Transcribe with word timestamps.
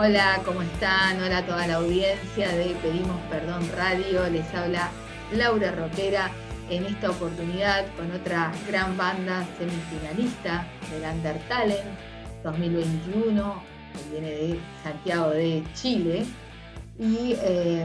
Hola, 0.00 0.40
¿cómo 0.44 0.62
están? 0.62 1.20
Hola 1.20 1.38
a 1.38 1.44
toda 1.44 1.66
la 1.66 1.74
audiencia 1.74 2.52
de 2.52 2.66
Pedimos 2.76 3.20
Perdón 3.28 3.68
Radio. 3.74 4.30
Les 4.30 4.54
habla 4.54 4.90
Laura 5.32 5.72
Roquera 5.72 6.30
en 6.70 6.86
esta 6.86 7.10
oportunidad 7.10 7.84
con 7.96 8.08
otra 8.12 8.52
gran 8.68 8.96
banda 8.96 9.44
semifinalista 9.58 10.68
del 10.92 11.02
Under 11.02 11.36
Talent 11.48 11.82
2021, 12.44 13.62
que 13.92 14.10
viene 14.12 14.30
de 14.30 14.60
Santiago 14.84 15.30
de 15.30 15.64
Chile. 15.74 16.24
Y 17.00 17.34
eh, 17.42 17.84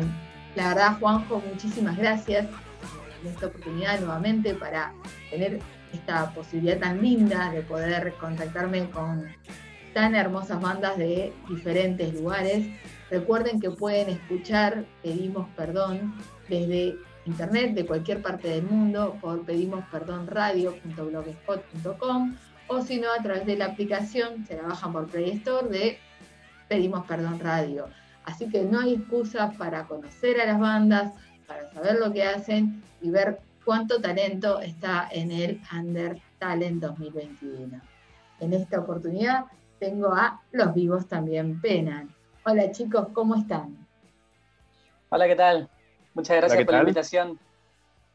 la 0.55 0.67
verdad, 0.67 1.00
Juanjo, 1.00 1.42
muchísimas 1.52 1.98
gracias 1.98 2.45
en 3.23 3.27
esta 3.27 3.48
oportunidad 3.48 4.00
nuevamente 4.02 4.53
para 4.53 4.94
tener 5.31 5.61
esta 5.92 6.31
posibilidad 6.36 6.77
tan 6.77 7.02
linda 7.02 7.50
de 7.50 7.64
poder 7.64 8.14
contactarme 8.20 8.88
con 8.92 9.27
tan 9.94 10.16
hermosas 10.16 10.61
bandas 10.61 10.97
de 10.97 11.31
diferentes 11.47 12.13
lugares. 12.13 12.67
Recuerden 13.09 13.59
que 13.59 13.72
pueden 13.72 14.09
escuchar 14.09 14.86
Pedimos 15.02 15.47
Perdón 15.55 16.13
desde 16.49 16.97
internet 17.25 17.73
de 17.73 17.86
cualquier 17.86 18.21
parte 18.21 18.49
del 18.49 18.64
mundo 18.64 19.17
por 19.21 19.45
pedimosperdonradio.blogspot.com 19.45 22.36
o 22.67 22.81
si 22.81 22.99
no 22.99 23.08
a 23.11 23.21
través 23.21 23.45
de 23.45 23.55
la 23.58 23.66
aplicación, 23.66 24.45
se 24.45 24.55
la 24.55 24.64
bajan 24.64 24.94
por 24.94 25.08
Play 25.08 25.31
Store 25.31 25.67
de 25.69 25.99
Pedimos 26.67 27.05
Perdón 27.05 27.39
Radio. 27.39 27.88
Así 28.25 28.49
que 28.49 28.64
no 28.64 28.80
hay 28.80 28.95
excusa 28.95 29.52
para 29.58 29.86
conocer 29.86 30.41
a 30.41 30.45
las 30.45 30.59
bandas, 30.59 31.14
para 31.45 31.69
saber 31.71 31.99
lo 31.99 32.11
que 32.11 32.23
hacen 32.23 32.81
y 33.02 33.09
ver 33.09 33.39
cuánto 33.66 33.99
talento 34.02 34.61
está 34.61 35.09
en 35.11 35.31
el 35.31 35.61
Under 35.77 36.21
Talent 36.39 36.81
2021. 36.81 37.81
En 38.39 38.53
esta 38.53 38.80
oportunidad 38.80 39.45
tengo 39.84 40.14
a 40.14 40.42
Los 40.53 40.73
Vivos 40.73 41.08
También 41.08 41.59
Penan. 41.59 42.09
Hola 42.45 42.72
chicos, 42.72 43.09
¿cómo 43.12 43.36
están? 43.36 43.86
Hola, 45.10 45.27
¿qué 45.27 45.36
tal? 45.36 45.70
Muchas 46.14 46.38
gracias 46.38 46.64
por 46.64 46.73
la 46.73 46.80
invitación. 46.80 47.38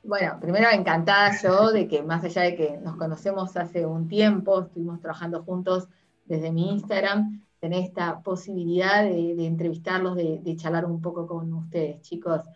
Bueno, 0.03 0.39
primero 0.41 0.71
encantada 0.71 1.31
yo 1.43 1.71
de 1.71 1.87
que 1.87 2.03
más 2.03 2.25
allá 2.25 2.41
de 2.41 2.57
que 2.57 2.79
nos 2.79 2.97
conocemos 2.97 3.55
hace 3.59 3.85
un 3.85 4.09
tiempo, 4.09 4.63
estuvimos 4.63 4.99
trabajando 5.03 5.43
juntos 5.43 5.89
desde 6.25 6.51
mi 6.53 6.71
Instagram, 6.71 7.45
tener 7.61 7.85
esta 7.85 8.23
posibilidad 8.23 9.03
de, 9.03 9.47
entrevistarlos, 9.47 10.17
de, 10.17 10.57
charlar 10.57 10.87
un 10.87 11.03
poco 11.03 11.27
con 11.27 11.53
ustedes, 11.53 12.01
chicos. 12.01 12.47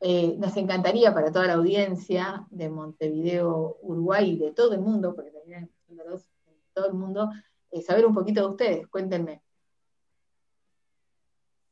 Eh, 0.00 0.36
nos 0.38 0.54
encantaría 0.58 1.14
para 1.14 1.32
toda 1.32 1.46
la 1.46 1.54
audiencia 1.54 2.44
de 2.50 2.68
Montevideo, 2.68 3.78
Uruguay 3.80 4.32
y 4.32 4.38
de 4.38 4.52
todo 4.52 4.74
el 4.74 4.80
mundo, 4.80 5.14
porque 5.14 5.30
también 5.30 5.70
de 5.88 6.04
todo 6.74 6.86
el 6.88 6.92
mundo, 6.92 7.30
saber 7.86 8.06
un 8.06 8.14
poquito 8.14 8.40
de 8.40 8.46
ustedes. 8.48 8.86
Cuéntenme. 8.88 9.42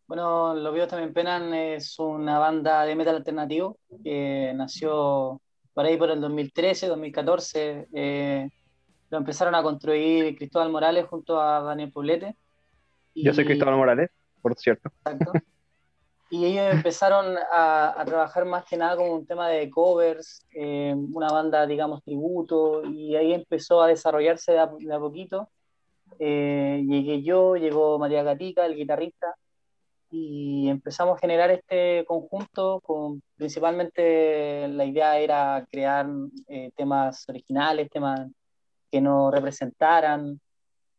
Bueno, 0.07 0.55
Los 0.55 0.73
Vivos 0.73 0.89
También 0.89 1.13
Penan 1.13 1.53
es 1.53 1.99
una 1.99 2.39
banda 2.39 2.85
de 2.85 2.97
metal 2.97 3.17
alternativo 3.17 3.79
que 4.03 4.53
nació 4.55 5.41
por 5.75 5.85
ahí 5.85 5.97
por 5.97 6.11
el 6.11 6.21
2013, 6.21 6.87
2014. 6.89 7.89
Eh, 7.93 8.49
lo 9.11 9.19
empezaron 9.19 9.55
a 9.55 9.63
construir 9.63 10.37
Cristóbal 10.37 10.71
Morales 10.71 11.07
junto 11.07 11.41
a 11.41 11.61
Daniel 11.61 11.93
Poblete. 11.93 12.37
Yo 13.15 13.35
soy 13.35 13.45
Cristóbal 13.45 13.77
Morales, 13.77 14.11
por 14.41 14.55
cierto. 14.57 14.91
Exacto. 15.05 15.33
Y 16.31 16.45
ellos 16.45 16.75
empezaron 16.75 17.37
a, 17.53 18.03
trabajar 18.05 18.45
más 18.45 18.65
que 18.67 18.77
nada 18.77 18.97
como 18.97 19.15
un 19.15 19.27
tema 19.27 19.49
de 19.49 19.71
covers, 19.71 20.47
eh, 20.53 20.95
una 20.95 21.29
banda, 21.29 21.67
digamos, 21.67 22.03
tributo, 22.03 22.85
y 22.85 23.17
ahí 23.17 23.33
empezó 23.33 23.81
a 23.81 23.89
desarrollarse 23.89 24.53
de 24.53 24.61
a, 24.61 24.99
poquito. 24.99 25.49
Eh, 26.19 26.85
llegué 26.87 27.23
yo, 27.23 27.57
llegó 27.57 27.99
María 27.99 28.23
Gatica, 28.23 28.67
el 28.67 28.77
guitarrista, 28.77 29.37
y 30.11 30.69
empezamos 30.69 31.17
a 31.17 31.21
generar 31.21 31.51
este 31.51 32.05
conjunto 32.07 32.81
con 32.81 33.23
principalmente 33.37 34.67
la 34.69 34.85
idea 34.85 35.19
era 35.19 35.67
crear 35.71 36.07
eh, 36.49 36.71
temas 36.77 37.29
originales, 37.29 37.91
temas 37.91 38.27
que 38.91 39.01
nos 39.01 39.33
representaran 39.33 40.41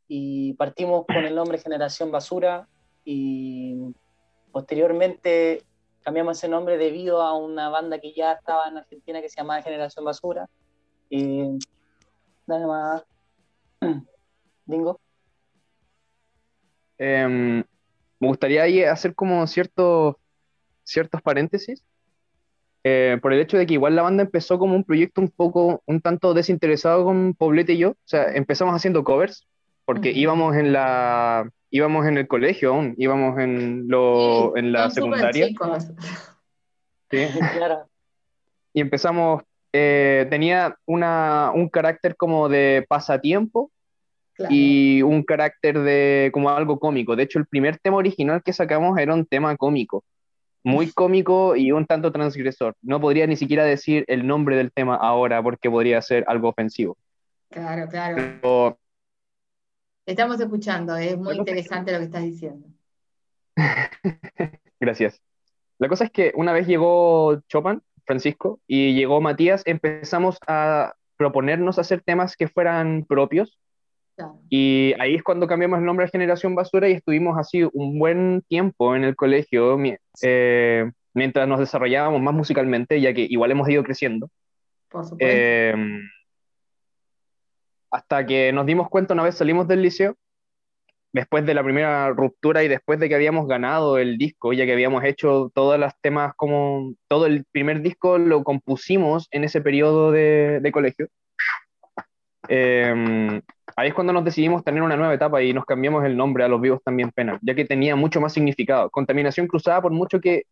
y 0.07 0.53
partimos 0.53 1.06
con 1.07 1.25
el 1.25 1.36
nombre 1.36 1.57
Generación 1.57 2.12
Basura 2.12 2.68
y 3.03 3.94
posteriormente 4.51 5.63
cambiamos 6.01 6.38
ese 6.38 6.47
nombre 6.47 6.78
debido 6.78 7.22
a 7.22 7.36
una 7.36 7.69
banda 7.69 8.00
que 8.00 8.13
ya 8.13 8.34
estaba 8.34 8.68
en 8.68 8.78
Argentina 8.78 9.22
que 9.22 9.30
se 9.30 9.38
llamaba 9.38 9.62
Generación 9.62 10.06
Basura. 10.06 10.47
y 11.09 11.57
nada 12.46 12.68
más. 12.68 13.03
Dingo. 14.66 15.00
Em, 16.99 17.63
me 18.19 18.27
gustaría 18.27 18.91
hacer 18.91 19.15
como 19.15 19.47
ciertos, 19.47 20.17
ciertos 20.83 21.21
paréntesis, 21.21 21.83
eh, 22.83 23.17
por 23.21 23.33
el 23.33 23.39
hecho 23.39 23.57
de 23.57 23.65
que 23.65 23.73
igual 23.73 23.95
la 23.95 24.03
banda 24.03 24.23
empezó 24.23 24.59
como 24.59 24.75
un 24.75 24.83
proyecto 24.83 25.21
un 25.21 25.29
poco, 25.29 25.81
un 25.85 26.01
tanto 26.01 26.33
desinteresado 26.33 27.03
con 27.03 27.33
Poblete 27.33 27.73
y 27.73 27.79
yo, 27.79 27.91
o 27.91 27.95
sea, 28.05 28.33
empezamos 28.33 28.75
haciendo 28.75 29.03
covers, 29.03 29.47
porque 29.85 30.11
íbamos 30.11 30.55
en 30.55 30.71
la, 30.73 31.49
íbamos 31.71 32.05
en 32.07 32.17
el 32.17 32.27
colegio 32.27 32.69
aún, 32.69 32.95
íbamos 32.97 33.39
en, 33.39 33.88
lo, 33.88 34.55
en 34.55 34.71
la 34.71 34.89
secundaria. 34.89 35.47
Sí, 35.47 37.17
claro. 37.57 37.88
Y 38.73 38.81
empezamos, 38.81 39.43
eh, 39.73 40.27
tenía 40.29 40.77
una, 40.85 41.51
un 41.53 41.69
carácter 41.69 42.15
como 42.15 42.49
de 42.49 42.85
pasatiempo, 42.88 43.71
y 44.50 45.01
un 45.01 45.23
carácter 45.23 45.79
de 45.79 46.29
como 46.33 46.50
algo 46.50 46.79
cómico. 46.79 47.16
De 47.16 47.23
hecho, 47.23 47.39
el 47.39 47.47
primer 47.47 47.77
tema 47.77 47.97
original 47.97 48.41
que 48.44 48.53
sacamos 48.53 48.97
era 48.97 49.13
un 49.13 49.25
tema 49.25 49.55
cómico, 49.57 50.03
muy 50.63 50.91
cómico 50.91 51.55
y 51.55 51.72
un 51.72 51.85
tanto 51.85 52.11
transgresor. 52.11 52.75
No 52.81 53.01
podría 53.01 53.27
ni 53.27 53.35
siquiera 53.35 53.63
decir 53.63 54.05
el 54.07 54.25
nombre 54.25 54.55
del 54.55 54.72
tema 54.72 54.95
ahora 54.95 55.41
porque 55.41 55.69
podría 55.69 56.01
ser 56.01 56.23
algo 56.27 56.50
ofensivo. 56.50 56.97
Claro, 57.50 57.88
claro. 57.88 58.77
Estamos 60.06 60.39
escuchando, 60.39 60.95
es 60.95 61.18
muy 61.18 61.36
interesante 61.36 61.91
lo 61.91 62.00
que 62.00 62.06
estás 62.06 62.24
diciendo. 62.24 62.68
Gracias. 64.80 65.21
La 65.77 65.88
cosa 65.88 66.06
es 66.06 66.12
que 66.12 66.31
una 66.36 66.51
vez 66.51 66.68
llegó 66.68 67.41
Chopin, 67.47 67.81
Francisco, 68.06 68.59
y 68.68 68.95
llegó 68.95 69.21
Matías, 69.21 69.62
empezamos 69.65 70.38
a 70.47 70.94
proponernos 71.15 71.80
hacer 71.80 72.01
temas 72.01 72.36
que 72.36 72.47
fueran 72.47 73.06
propios, 73.07 73.59
y 74.50 74.94
ahí 75.00 75.16
es 75.16 75.24
cuando 75.24 75.48
cambiamos 75.48 75.80
el 75.80 75.86
nombre 75.86 76.06
a 76.06 76.10
Generación 76.10 76.56
Basura 76.56 76.89
y 76.89 76.94
estuvimos 76.94 77.38
así 77.38 77.68
un 77.74 78.00
buen 78.00 78.44
tiempo 78.48 78.95
en 78.95 79.04
el 79.04 79.16
colegio 79.16 79.77
eh, 80.21 80.92
mientras 81.13 81.48
nos 81.48 81.60
desarrollábamos 81.60 82.21
más 82.21 82.33
musicalmente, 82.33 83.00
ya 83.00 83.13
que 83.13 83.21
igual 83.30 83.51
hemos 83.51 83.69
ido 83.69 83.83
creciendo. 83.83 84.30
Por 84.89 85.04
supuesto. 85.04 85.25
Em, 85.27 86.01
hasta 87.92 88.25
que 88.25 88.51
nos 88.51 88.66
dimos 88.66 88.89
cuenta 88.89 89.13
una 89.13 89.24
vez 89.24 89.36
salimos 89.36 89.68
del 89.68 89.81
liceo, 89.81 90.16
después 91.12 91.45
de 91.45 91.54
la 91.54 91.63
primera 91.63 92.10
ruptura 92.10 92.63
y 92.63 92.68
después 92.68 93.00
de 93.00 93.10
que 93.10 93.15
habíamos 93.15 93.48
ganado 93.48 93.98
el 93.98 94.18
disco, 94.18 94.54
ya 94.54 94.65
que 94.65 94.74
habíamos 94.74 95.04
hecho 95.04 95.51
todos 95.54 95.80
los 95.80 95.92
temas 96.01 96.33
como 96.36 96.94
todo 97.07 97.25
el 97.25 97.45
primer 97.51 97.81
disco 97.81 98.18
lo 98.18 98.44
compusimos 98.44 99.27
en 99.31 99.44
ese 99.44 99.62
periodo 99.62 100.12
de, 100.12 100.60
de 100.62 100.72
colegio. 100.72 101.07
Eh, 102.51 103.42
ahí 103.75 103.90
es 103.90 103.94
cuando 103.94 104.12
nos 104.12 104.25
decidimos 104.25 104.63
tener 104.63 104.81
una 104.81 104.98
nueva 104.98 105.13
etapa 105.13 105.42
y 105.44 105.54
nos 105.54 105.66
cambiamos 105.66 106.04
el 106.04 106.18
nombre 106.18 106.44
a 106.44 106.48
Los 106.48 106.60
Vivos 106.60 106.81
También 106.84 107.12
Pena, 107.12 107.38
ya 107.44 107.54
que 107.54 107.63
tenía 107.63 107.96
mucho 107.96 108.19
más 108.19 108.34
significado. 108.34 108.90
Contaminación 108.90 109.48
cruzada, 109.48 109.81
por 109.81 109.92
mucho 109.92 110.19
que 110.19 110.48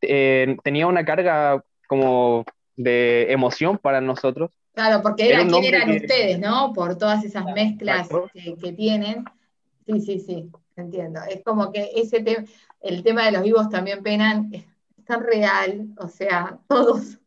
eh, 0.00 0.56
tenía 0.62 0.86
una 0.86 1.04
carga 1.04 1.62
como 1.88 2.44
de 2.76 3.32
emoción 3.32 3.78
para 3.78 4.00
nosotros. 4.00 4.52
Claro, 4.72 5.02
porque 5.02 5.28
era, 5.28 5.44
quién 5.44 5.64
eran 5.64 5.90
ustedes, 5.90 6.38
¿no? 6.38 6.72
Por 6.72 6.96
todas 6.96 7.24
esas 7.24 7.44
mezclas 7.46 8.08
que, 8.32 8.72
tienen. 8.72 9.24
Sí, 9.84 10.00
sí, 10.00 10.20
sí, 10.20 10.50
entiendo. 10.76 11.20
Es 11.28 11.42
como 11.42 11.72
que 11.72 11.90
ese 11.96 12.24
el 12.80 13.02
tema 13.02 13.26
de 13.26 13.32
los 13.32 13.42
vivos 13.42 13.68
también 13.68 14.04
penan 14.04 14.50
es 14.52 14.64
tan 15.04 15.24
real, 15.24 15.88
o 15.98 16.06
sea, 16.06 16.58
todos 16.68 17.18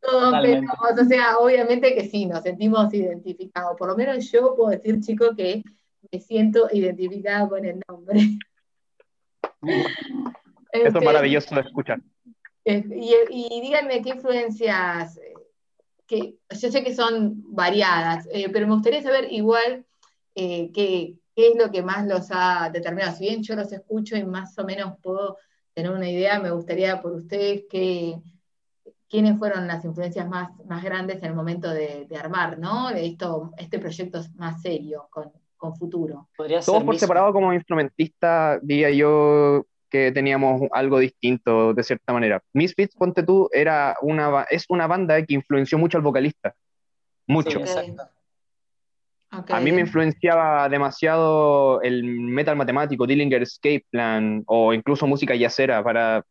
todos 0.00 0.32
o 0.32 1.04
sea, 1.04 1.38
obviamente 1.38 1.94
que 1.94 2.08
sí, 2.08 2.26
nos 2.26 2.42
sentimos 2.42 2.92
identificados. 2.94 3.76
Por 3.76 3.88
lo 3.88 3.96
menos 3.96 4.30
yo 4.30 4.54
puedo 4.56 4.70
decir, 4.70 5.00
chicos, 5.00 5.30
que 5.36 5.62
me 6.10 6.20
siento 6.20 6.68
identificado 6.72 7.50
con 7.50 7.64
el 7.64 7.80
nombre. 7.88 8.20
Esto 10.72 10.88
es 10.88 10.94
este, 10.94 11.04
maravilloso 11.04 11.54
de 11.54 11.60
escuchar. 11.62 12.00
Y, 12.64 13.60
díganme 13.60 14.02
qué 14.02 14.10
influencias, 14.10 15.16
eh, 15.18 15.34
que 16.06 16.36
yo 16.50 16.70
sé 16.70 16.84
que 16.84 16.94
son 16.94 17.42
variadas, 17.52 18.28
eh, 18.32 18.48
pero 18.52 18.66
me 18.66 18.74
gustaría 18.74 19.02
saber 19.02 19.32
igual 19.32 19.84
eh, 20.34 20.70
qué, 20.72 21.14
qué, 21.34 21.48
es 21.48 21.56
lo 21.56 21.70
que 21.70 21.82
más 21.82 22.06
los 22.06 22.28
ha 22.30 22.70
determinado. 22.72 23.16
Si 23.16 23.24
bien 23.24 23.42
yo 23.42 23.56
los 23.56 23.72
escucho 23.72 24.16
y 24.16 24.24
más 24.24 24.56
o 24.58 24.64
menos 24.64 24.98
puedo 25.02 25.38
tener 25.74 25.90
una 25.90 26.08
idea, 26.08 26.38
me 26.38 26.50
gustaría 26.50 27.00
por 27.00 27.12
ustedes 27.12 27.64
que 27.68 28.20
quiénes 29.10 29.38
fueron 29.38 29.66
las 29.66 29.84
influencias 29.84 30.26
más, 30.28 30.50
más 30.66 30.82
grandes 30.82 31.18
en 31.18 31.24
el 31.24 31.34
momento 31.34 31.68
de, 31.68 32.06
armar, 32.18 32.58
¿no? 32.58 32.90
Esto, 32.90 33.52
este 33.58 33.78
proyecto 33.78 34.20
más 34.36 34.62
serio 34.62 35.08
con, 35.10 35.32
con 35.56 35.76
futuro. 35.76 36.28
Podría 36.36 36.60
Todos 36.60 36.84
por 36.84 36.98
separado 36.98 37.32
como 37.32 37.52
instrumentista, 37.52 38.58
diría 38.62 38.90
yo 38.90 39.66
que 39.90 40.12
teníamos 40.12 40.62
algo 40.72 41.00
distinto 41.00 41.74
de 41.74 41.82
cierta 41.82 42.12
manera. 42.12 42.40
Misfits, 42.52 42.94
ponte 42.94 43.24
tú, 43.24 43.50
era 43.52 43.96
una, 44.00 44.44
es 44.44 44.64
una 44.68 44.86
banda 44.86 45.20
que 45.26 45.34
influenció 45.34 45.76
mucho 45.76 45.98
al 45.98 46.04
vocalista. 46.04 46.54
Mucho. 47.26 47.60
A 49.30 49.60
mí 49.60 49.70
me 49.70 49.80
influenciaba 49.80 50.68
demasiado 50.68 51.80
el 51.82 52.02
metal 52.04 52.56
matemático, 52.56 53.06
Dillinger 53.06 53.42
Escape 53.42 53.86
Plan 53.90 54.42
o 54.46 54.72
incluso 54.72 55.06
música 55.06 55.34
yacera 55.34 55.82
para... 55.82 56.24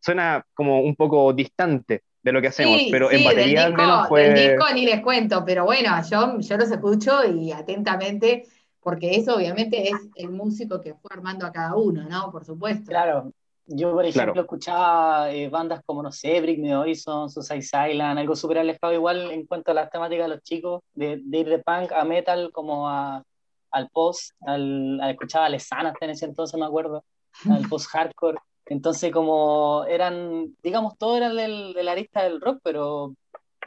suena 0.00 0.44
como 0.54 0.80
un 0.80 0.96
poco 0.96 1.32
distante 1.32 2.02
de 2.22 2.32
lo 2.32 2.40
que 2.40 2.48
hacemos, 2.48 2.80
pero 2.90 3.10
en 3.10 3.24
batería 3.24 3.64
al 3.64 3.74
menos 3.74 4.08
fue... 4.08 4.32
disco 4.32 4.64
ni 4.74 4.84
les 4.84 5.00
cuento, 5.00 5.44
pero 5.44 5.64
bueno, 5.64 5.90
yo, 6.08 6.38
yo 6.38 6.56
los 6.56 6.70
escucho 6.70 7.24
y 7.24 7.50
atentamente, 7.50 8.46
porque 8.80 9.16
eso 9.16 9.36
obviamente 9.36 9.88
es 9.88 9.96
el 10.14 10.30
músico 10.30 10.80
que 10.80 10.94
fue 10.94 11.10
armando 11.10 11.46
a 11.46 11.52
cada 11.52 11.74
uno, 11.74 12.04
¿no? 12.08 12.30
Por 12.30 12.44
supuesto. 12.44 12.86
Claro, 12.86 13.32
yo, 13.66 13.92
por 13.92 14.04
ejemplo, 14.04 14.42
escuchaba 14.42 15.32
eh, 15.32 15.48
bandas 15.48 15.82
como, 15.86 16.02
no 16.02 16.12
sé, 16.12 16.40
Britney 16.40 16.72
Horizon, 16.72 17.30
Suicide 17.30 17.62
Silent, 17.62 18.18
algo 18.18 18.36
súper 18.36 18.58
alejado 18.58 18.92
igual 18.92 19.30
en 19.30 19.46
cuanto 19.46 19.70
a 19.70 19.74
las 19.74 19.90
temáticas 19.90 20.24
de 20.24 20.34
los 20.34 20.42
chicos, 20.42 20.82
de, 20.94 21.20
ir 21.30 21.48
de 21.48 21.58
punk 21.58 21.92
a 21.92 22.04
metal 22.04 22.50
como 22.52 22.88
a, 22.88 23.22
al 23.70 23.88
post, 23.90 24.32
al, 24.46 25.00
escuchaba 25.08 25.46
a 25.46 25.48
Lesana 25.48 25.94
en 26.00 26.10
ese 26.10 26.24
entonces, 26.24 26.58
me 26.58 26.66
acuerdo, 26.66 27.04
al 27.48 27.68
post-hardcore. 27.68 28.38
Entonces, 28.72 29.12
como 29.12 29.84
eran, 29.84 30.56
digamos, 30.62 30.96
todos 30.96 31.18
eran 31.18 31.36
del, 31.36 31.74
de 31.74 31.82
la 31.82 31.92
arista 31.92 32.22
del 32.22 32.40
rock, 32.40 32.60
pero 32.62 33.14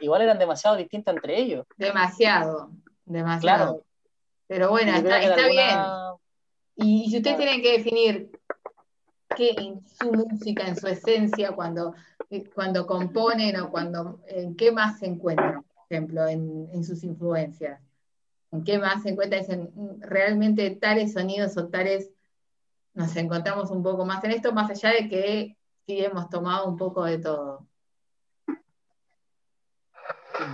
igual 0.00 0.22
eran 0.22 0.38
demasiado 0.38 0.76
distintos 0.76 1.14
entre 1.14 1.38
ellos. 1.38 1.64
Demasiado, 1.76 2.70
demasiado. 3.04 3.84
Pero 4.48 4.70
bueno, 4.70 4.92
está, 4.94 5.18
bien. 5.48 5.76
Y, 6.76 7.10
si 7.10 7.16
ustedes 7.18 7.36
tienen 7.36 7.62
que 7.62 7.78
definir 7.78 8.30
que 9.36 9.50
en 9.50 9.86
su 9.86 10.12
música, 10.12 10.66
en 10.66 10.76
su 10.76 10.86
esencia, 10.86 11.52
cuando, 11.52 11.94
eh, 12.30 12.44
cuando 12.54 12.86
componen 12.86 13.60
o 13.60 13.70
cuando, 13.70 14.20
en 14.28 14.56
qué 14.56 14.72
más 14.72 14.98
se 14.98 15.06
encuentran, 15.06 15.62
por 15.62 15.84
ejemplo, 15.88 16.26
en, 16.26 16.84
sus 16.84 17.02
influencias. 17.02 17.80
¿En 18.52 18.62
qué 18.62 18.78
más 18.78 19.02
se 19.02 19.10
encuentran? 19.10 19.42
Dicen, 19.42 19.70
realmente 20.00 20.70
tales 20.76 21.12
sonidos 21.12 21.56
o 21.56 21.68
tales, 21.68 22.10
nos 22.96 23.14
encontramos 23.16 23.70
un 23.70 23.82
poco 23.82 24.04
más 24.04 24.24
en 24.24 24.32
esto, 24.32 24.52
más 24.52 24.68
allá 24.70 24.90
de 24.90 25.08
que 25.08 25.56
sí 25.86 26.04
hemos 26.04 26.28
tomado 26.28 26.66
un 26.66 26.76
poco 26.76 27.04
de 27.04 27.18
todo. 27.18 27.66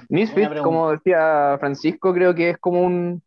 Misfit, 0.08 0.58
como 0.62 0.90
decía 0.90 1.56
Francisco, 1.58 2.12
creo 2.12 2.34
que 2.34 2.50
es 2.50 2.58
como 2.58 2.82
un, 2.82 3.22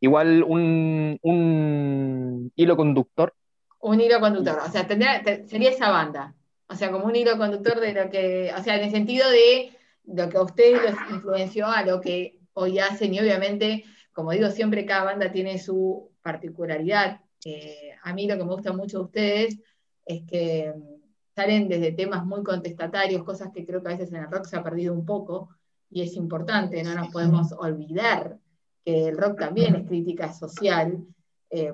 igual 0.00 0.44
un, 0.44 1.18
un 1.22 2.52
hilo 2.54 2.76
conductor 2.76 3.34
un 3.80 4.00
hilo 4.00 4.20
conductor, 4.20 4.58
o 4.64 4.70
sea, 4.70 4.86
tendría, 4.86 5.22
sería 5.46 5.70
esa 5.70 5.90
banda, 5.90 6.34
o 6.68 6.74
sea, 6.74 6.90
como 6.90 7.06
un 7.06 7.16
hilo 7.16 7.36
conductor 7.38 7.80
de 7.80 7.92
lo 7.92 8.10
que, 8.10 8.52
o 8.56 8.62
sea, 8.62 8.76
en 8.76 8.84
el 8.84 8.90
sentido 8.90 9.30
de 9.30 9.72
lo 10.04 10.28
que 10.28 10.36
a 10.36 10.42
ustedes 10.42 10.82
los 10.82 11.10
influenció 11.10 11.66
a 11.66 11.82
lo 11.82 12.00
que 12.00 12.38
hoy 12.54 12.78
hacen 12.78 13.14
y 13.14 13.20
obviamente, 13.20 13.84
como 14.12 14.32
digo 14.32 14.50
siempre, 14.50 14.84
cada 14.84 15.04
banda 15.04 15.30
tiene 15.30 15.58
su 15.58 16.10
particularidad. 16.22 17.20
Eh, 17.50 17.90
a 18.02 18.12
mí 18.12 18.26
lo 18.26 18.36
que 18.36 18.44
me 18.44 18.52
gusta 18.52 18.72
mucho 18.72 18.98
de 18.98 19.04
ustedes 19.04 19.58
es 20.04 20.22
que 20.24 20.72
mm, 20.76 20.98
salen 21.34 21.68
desde 21.68 21.92
temas 21.92 22.24
muy 22.26 22.42
contestatarios, 22.42 23.24
cosas 23.24 23.50
que 23.54 23.64
creo 23.64 23.82
que 23.82 23.88
a 23.88 23.96
veces 23.96 24.12
en 24.12 24.22
el 24.22 24.30
rock 24.30 24.44
se 24.44 24.56
ha 24.56 24.62
perdido 24.62 24.92
un 24.92 25.06
poco 25.06 25.48
y 25.90 26.02
es 26.02 26.14
importante, 26.16 26.82
no 26.82 26.94
nos 26.94 27.08
podemos 27.08 27.52
olvidar 27.52 28.38
que 28.84 29.08
el 29.08 29.16
rock 29.16 29.38
también 29.38 29.74
es 29.74 29.86
crítica 29.86 30.32
social. 30.32 31.02
Eh, 31.48 31.72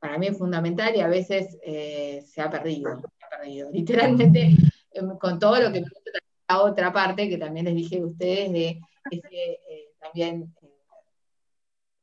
para 0.00 0.18
mí 0.18 0.26
es 0.26 0.36
fundamental 0.36 0.94
y 0.96 1.00
a 1.00 1.08
veces 1.08 1.56
eh, 1.62 2.24
se 2.26 2.40
ha 2.40 2.50
perdido, 2.50 3.00
se 3.00 3.24
ha 3.24 3.38
perdido. 3.38 3.70
Literalmente, 3.70 4.56
em, 4.90 5.16
con 5.18 5.38
todo 5.38 5.60
lo 5.60 5.72
que 5.72 5.80
me 5.80 5.88
gusta 5.88 6.18
la 6.48 6.62
otra 6.62 6.92
parte, 6.92 7.28
que 7.28 7.38
también 7.38 7.66
les 7.66 7.76
dije 7.76 7.98
a 7.98 8.06
ustedes, 8.06 8.52
de 8.52 8.80
ese, 9.10 9.28
eh, 9.32 9.90
también 10.00 10.52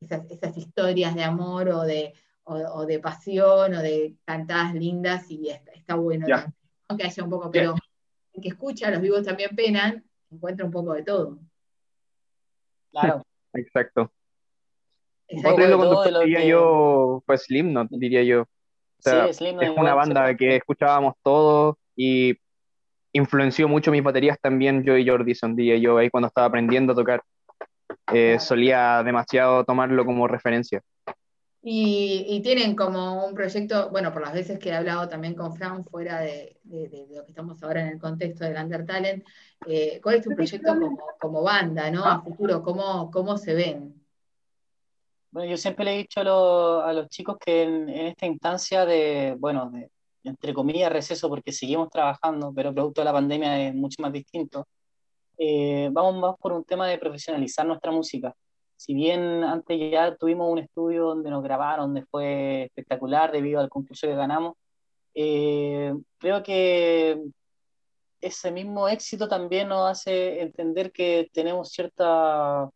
esas, 0.00 0.56
historias 0.56 1.14
de 1.14 1.22
amor 1.22 1.68
o 1.68 1.82
de, 1.82 2.14
o, 2.44 2.86
de 2.86 2.98
pasión 2.98 3.74
o 3.74 3.82
de 3.82 4.16
cantadas 4.24 4.74
lindas 4.74 5.30
y 5.30 5.48
está, 5.48 5.94
bueno. 5.94 6.26
Aunque 6.88 7.06
haya 7.06 7.24
un 7.24 7.30
poco, 7.30 7.50
pero 7.50 7.74
el 8.32 8.42
que 8.42 8.48
escucha, 8.48 8.90
los 8.90 9.00
vivos 9.00 9.24
también 9.24 9.54
penan, 9.54 10.04
encuentra 10.30 10.64
un 10.64 10.72
poco 10.72 10.94
de 10.94 11.02
todo. 11.02 11.38
Claro. 12.90 13.22
Exacto. 13.54 14.12
Otro 15.44 16.20
diría 16.20 16.44
yo, 16.44 17.22
pues 17.26 17.44
Slipknot, 17.44 17.88
diría 17.90 18.22
yo. 18.22 18.44
es 19.04 19.40
una 19.76 19.94
banda 19.94 20.36
que 20.36 20.56
escuchábamos 20.56 21.14
todos 21.22 21.76
y 21.96 22.36
influenció 23.12 23.68
mucho 23.68 23.90
mis 23.90 24.02
baterías 24.02 24.38
también, 24.40 24.84
yo 24.84 24.96
y 24.96 25.08
Jordison, 25.08 25.54
diría 25.54 25.76
yo, 25.76 25.98
ahí 25.98 26.10
cuando 26.10 26.28
estaba 26.28 26.46
aprendiendo 26.46 26.92
a 26.92 26.96
tocar. 26.96 27.22
Eh, 28.12 28.38
solía 28.40 29.02
demasiado 29.02 29.64
tomarlo 29.64 30.04
como 30.04 30.26
referencia. 30.26 30.82
Y, 31.64 32.40
tienen 32.42 32.74
como 32.74 33.24
un 33.24 33.34
proyecto, 33.34 33.88
bueno, 33.90 34.12
por 34.12 34.22
las 34.22 34.32
veces 34.32 34.58
que 34.58 34.70
he 34.70 34.74
hablado 34.74 35.08
también 35.08 35.34
con 35.34 35.54
Fran 35.54 35.84
fuera 35.84 36.20
de, 36.20 36.58
lo 36.64 37.24
que 37.24 37.30
estamos 37.30 37.62
ahora 37.62 37.82
en 37.82 37.88
el 37.88 38.00
contexto 38.00 38.44
del 38.44 38.60
Under 38.60 38.84
Talent, 38.84 39.24
eh, 39.66 40.00
¿cuál 40.02 40.16
es 40.16 40.24
tu 40.24 40.30
proyecto 40.30 40.74
como, 41.20 41.42
banda, 41.42 41.88
¿no? 41.88 42.04
A 42.04 42.20
futuro, 42.20 42.62
¿cómo, 42.64 43.12
cómo 43.12 43.38
se 43.38 43.54
ven? 43.54 43.94
Bueno, 45.30 45.50
yo 45.50 45.56
siempre 45.56 45.84
le 45.84 45.94
he 45.94 45.98
dicho 45.98 46.20
a, 46.82 46.92
los 46.92 47.08
chicos 47.08 47.38
que 47.38 47.62
en, 47.62 47.88
esta 47.88 48.26
instancia 48.26 48.84
de, 48.84 49.36
bueno, 49.38 49.70
de, 49.70 49.88
entre 50.24 50.52
comillas, 50.52 50.92
receso, 50.92 51.28
porque 51.28 51.52
seguimos 51.52 51.90
trabajando, 51.90 52.52
pero 52.52 52.74
producto 52.74 53.02
de 53.02 53.04
la 53.04 53.12
pandemia 53.12 53.68
es 53.68 53.74
mucho 53.74 54.02
más 54.02 54.12
distinto, 54.12 54.66
eh, 55.38 55.88
vamos 55.92 56.16
más 56.16 56.34
por 56.40 56.52
un 56.52 56.64
tema 56.64 56.88
de 56.88 56.98
profesionalizar 56.98 57.64
nuestra 57.66 57.92
música. 57.92 58.34
Si 58.82 58.94
bien 58.94 59.44
antes 59.44 59.78
ya 59.92 60.16
tuvimos 60.16 60.50
un 60.50 60.58
estudio 60.58 61.04
donde 61.04 61.30
nos 61.30 61.44
grabaron, 61.44 61.94
donde 61.94 62.04
fue 62.06 62.64
espectacular 62.64 63.30
debido 63.30 63.60
al 63.60 63.68
concurso 63.68 64.08
que 64.08 64.16
ganamos, 64.16 64.56
eh, 65.14 65.94
creo 66.18 66.42
que 66.42 67.22
ese 68.20 68.50
mismo 68.50 68.88
éxito 68.88 69.28
también 69.28 69.68
nos 69.68 69.88
hace 69.88 70.40
entender 70.40 70.90
que 70.90 71.30
tenemos 71.32 71.70
cierta 71.70 72.68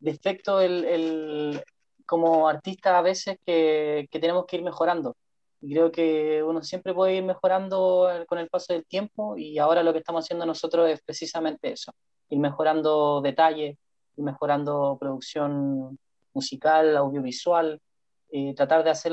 defecto 0.00 0.60
el, 0.60 0.84
el, 0.84 1.64
como 2.04 2.46
artistas 2.46 2.92
a 2.94 3.00
veces 3.00 3.38
que, 3.46 4.06
que, 4.10 4.20
tenemos 4.20 4.44
que 4.44 4.56
ir 4.56 4.62
mejorando. 4.62 5.16
Y 5.62 5.72
creo 5.72 5.90
que 5.90 6.42
uno 6.42 6.62
siempre 6.62 6.92
puede 6.92 7.16
ir 7.16 7.24
mejorando 7.24 8.10
con 8.28 8.38
el 8.38 8.50
paso 8.50 8.74
del 8.74 8.84
tiempo 8.84 9.38
y 9.38 9.58
ahora 9.58 9.82
lo 9.82 9.94
que 9.94 10.00
estamos 10.00 10.26
haciendo 10.26 10.44
nosotros 10.44 10.90
es 10.90 11.00
precisamente 11.02 11.72
eso, 11.72 11.92
ir 12.28 12.38
mejorando 12.38 13.22
detalles, 13.22 13.78
ir 14.16 14.24
mejorando 14.24 14.96
producción 15.00 15.98
musical, 16.32 16.96
audiovisual, 16.96 17.80
y 18.36 18.52
tratar 18.54 18.82
de 18.82 18.90
hacer 18.90 19.12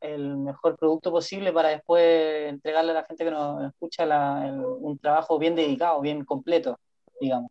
el 0.00 0.36
mejor 0.38 0.76
producto 0.76 1.12
posible 1.12 1.52
para 1.52 1.68
después 1.68 2.48
entregarle 2.48 2.90
a 2.90 2.94
la 2.94 3.04
gente 3.04 3.24
que 3.24 3.30
nos 3.30 3.64
escucha 3.64 4.04
un 4.04 4.98
trabajo 4.98 5.38
bien 5.38 5.54
dedicado, 5.54 6.00
bien 6.00 6.24
completo, 6.24 6.76
digamos. 7.20 7.50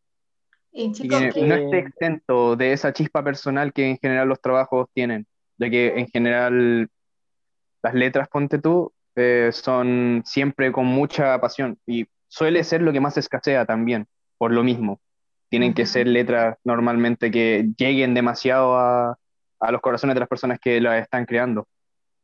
Y, 0.73 0.91
que 0.91 1.47
no 1.47 1.55
esté 1.55 1.77
exento 1.77 2.57
de 2.57 2.73
esa 2.73 2.91
chispa 2.91 3.23
personal 3.23 3.71
que 3.71 3.91
en 3.91 3.97
general 3.97 4.27
los 4.27 4.41
trabajos 4.41 4.89
tienen, 4.93 5.25
ya 5.57 5.69
que 5.69 5.97
en 5.97 6.07
general 6.09 6.89
las 7.81 7.93
letras, 7.93 8.27
ponte 8.27 8.59
tú, 8.59 8.91
eh, 9.15 9.51
son 9.53 10.21
siempre 10.25 10.73
con 10.73 10.85
mucha 10.85 11.39
pasión 11.39 11.79
y 11.87 12.07
suele 12.27 12.61
ser 12.65 12.81
lo 12.81 12.91
que 12.91 12.99
más 12.99 13.15
escasea 13.15 13.65
también, 13.65 14.05
por 14.37 14.51
lo 14.51 14.63
mismo. 14.63 14.99
Tienen 15.49 15.73
que 15.73 15.85
ser 15.85 16.07
letras 16.07 16.57
normalmente 16.63 17.31
que 17.31 17.69
lleguen 17.77 18.13
demasiado 18.13 18.77
a, 18.77 19.17
a 19.59 19.71
los 19.71 19.81
corazones 19.81 20.15
de 20.15 20.19
las 20.19 20.29
personas 20.29 20.59
que 20.59 20.81
las 20.81 21.01
están 21.01 21.25
creando. 21.25 21.67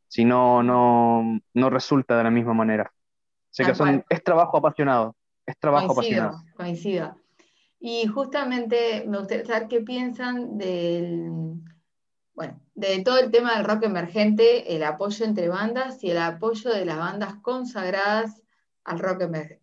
Si 0.08 0.24
no, 0.24 0.62
no, 0.62 1.40
no 1.54 1.70
resulta 1.70 2.18
de 2.18 2.24
la 2.24 2.30
misma 2.30 2.52
manera. 2.52 2.92
O 3.58 3.64
que 3.64 3.74
son, 3.74 4.04
es 4.08 4.22
trabajo 4.22 4.58
apasionado. 4.58 5.16
Es 5.46 5.58
trabajo 5.58 5.92
apasionado. 5.92 6.42
Coincido. 6.56 7.16
Y 7.80 8.06
justamente 8.06 9.04
me 9.08 9.18
gustaría 9.18 9.44
saber 9.44 9.68
qué 9.68 9.80
piensan 9.80 10.56
del, 10.56 11.30
bueno, 12.34 12.60
de 12.74 13.02
todo 13.02 13.18
el 13.18 13.30
tema 13.30 13.56
del 13.56 13.64
rock 13.64 13.84
emergente, 13.84 14.76
el 14.76 14.84
apoyo 14.84 15.24
entre 15.24 15.48
bandas 15.48 16.02
y 16.04 16.10
el 16.10 16.18
apoyo 16.18 16.70
de 16.70 16.84
las 16.84 16.98
bandas 16.98 17.34
consagradas 17.42 18.41
al 18.84 18.98
rock 18.98 19.22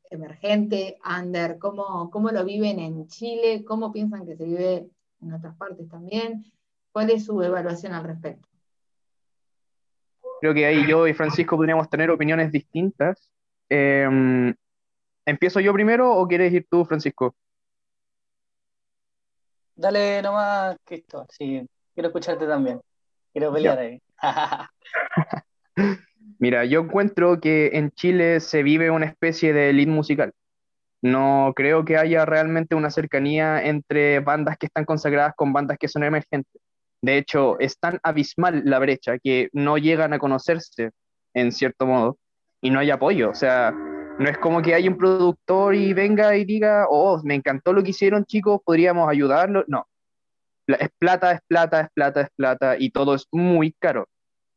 emergente, 0.09 0.97
under, 1.05 1.57
cómo, 1.59 2.09
cómo 2.09 2.29
lo 2.31 2.45
viven 2.45 2.79
en 2.79 3.07
Chile, 3.07 3.63
cómo 3.65 3.91
piensan 3.91 4.25
que 4.25 4.35
se 4.35 4.45
vive 4.45 4.89
en 5.21 5.33
otras 5.33 5.55
partes 5.57 5.89
también, 5.89 6.45
cuál 6.91 7.09
es 7.09 7.25
su 7.25 7.41
evaluación 7.41 7.93
al 7.93 8.05
respecto. 8.05 8.47
Creo 10.39 10.53
que 10.53 10.65
ahí 10.65 10.87
yo 10.87 11.05
y 11.05 11.13
Francisco 11.13 11.57
podríamos 11.57 11.89
tener 11.89 12.09
opiniones 12.09 12.51
distintas. 12.51 13.29
Em, 13.67 14.55
¿Empiezo 15.25 15.59
yo 15.59 15.73
primero 15.73 16.15
o 16.15 16.27
quieres 16.27 16.53
ir 16.53 16.65
tú, 16.69 16.85
Francisco? 16.85 17.35
Dale 19.75 20.21
nomás, 20.21 20.77
Cristóbal, 20.85 21.27
sí, 21.29 21.67
quiero 21.93 22.07
escucharte 22.07 22.47
también. 22.47 22.81
Quiero 23.31 23.53
pelear 23.53 23.79
ahí. 23.79 24.01
Mira, 26.39 26.63
yo 26.65 26.81
encuentro 26.81 27.39
que 27.39 27.71
en 27.73 27.91
Chile 27.91 28.39
se 28.39 28.63
vive 28.63 28.89
una 28.89 29.05
especie 29.05 29.53
de 29.53 29.69
elite 29.71 29.91
musical. 29.91 30.33
No 31.01 31.53
creo 31.55 31.85
que 31.85 31.97
haya 31.97 32.25
realmente 32.25 32.75
una 32.75 32.89
cercanía 32.89 33.63
entre 33.63 34.19
bandas 34.21 34.57
que 34.57 34.67
están 34.67 34.85
consagradas 34.85 35.33
con 35.35 35.53
bandas 35.53 35.77
que 35.77 35.89
son 35.89 36.03
emergentes. 36.03 36.61
De 37.01 37.17
hecho, 37.17 37.59
es 37.59 37.77
tan 37.77 37.99
abismal 38.03 38.63
la 38.65 38.79
brecha 38.79 39.17
que 39.19 39.49
no 39.53 39.77
llegan 39.77 40.13
a 40.13 40.19
conocerse 40.19 40.91
en 41.33 41.51
cierto 41.51 41.85
modo 41.85 42.17
y 42.61 42.69
no 42.69 42.79
hay 42.79 42.91
apoyo. 42.91 43.29
O 43.29 43.35
sea, 43.35 43.71
no 43.71 44.29
es 44.29 44.37
como 44.37 44.61
que 44.61 44.73
hay 44.75 44.87
un 44.87 44.97
productor 44.97 45.75
y 45.75 45.93
venga 45.93 46.35
y 46.35 46.45
diga, 46.45 46.85
oh, 46.89 47.21
me 47.23 47.35
encantó 47.35 47.73
lo 47.73 47.83
que 47.83 47.91
hicieron 47.91 48.25
chicos, 48.25 48.61
podríamos 48.65 49.09
ayudarlo. 49.09 49.63
No, 49.67 49.87
es 50.67 50.89
plata, 50.99 51.31
es 51.33 51.39
plata, 51.47 51.81
es 51.81 51.89
plata, 51.93 52.21
es 52.21 52.29
plata 52.35 52.75
y 52.77 52.91
todo 52.91 53.15
es 53.15 53.27
muy 53.31 53.73
caro. 53.79 54.07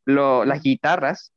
las 0.04 0.62
guitarras, 0.62 1.32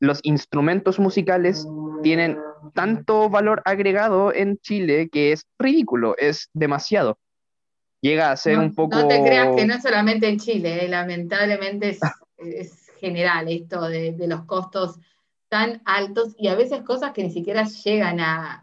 los 0.00 0.20
instrumentos 0.22 0.98
musicales 0.98 1.66
tienen 2.02 2.38
tanto 2.74 3.28
valor 3.30 3.62
agregado 3.64 4.32
en 4.32 4.58
Chile 4.58 5.08
que 5.10 5.32
es 5.32 5.46
ridículo, 5.58 6.14
es 6.18 6.50
demasiado. 6.52 7.18
Llega 8.02 8.30
a 8.30 8.36
ser 8.36 8.58
un 8.58 8.74
poco... 8.74 8.96
No 8.96 9.08
te 9.08 9.22
creas 9.22 9.56
que 9.56 9.66
no 9.66 9.74
es 9.74 9.82
solamente 9.82 10.28
en 10.28 10.38
Chile, 10.38 10.84
eh, 10.84 10.88
lamentablemente 10.88 11.90
es, 11.90 12.00
general 13.00 13.48
esto 13.48 13.88
de, 13.88 14.14
los 14.26 14.44
costos 14.44 14.98
tan 15.48 15.82
altos 15.84 16.34
y 16.38 16.48
a 16.48 16.54
veces 16.54 16.82
cosas 16.82 17.12
que 17.12 17.22
ni 17.22 17.30
siquiera 17.30 17.64
llegan 17.64 18.20
a, 18.20 18.62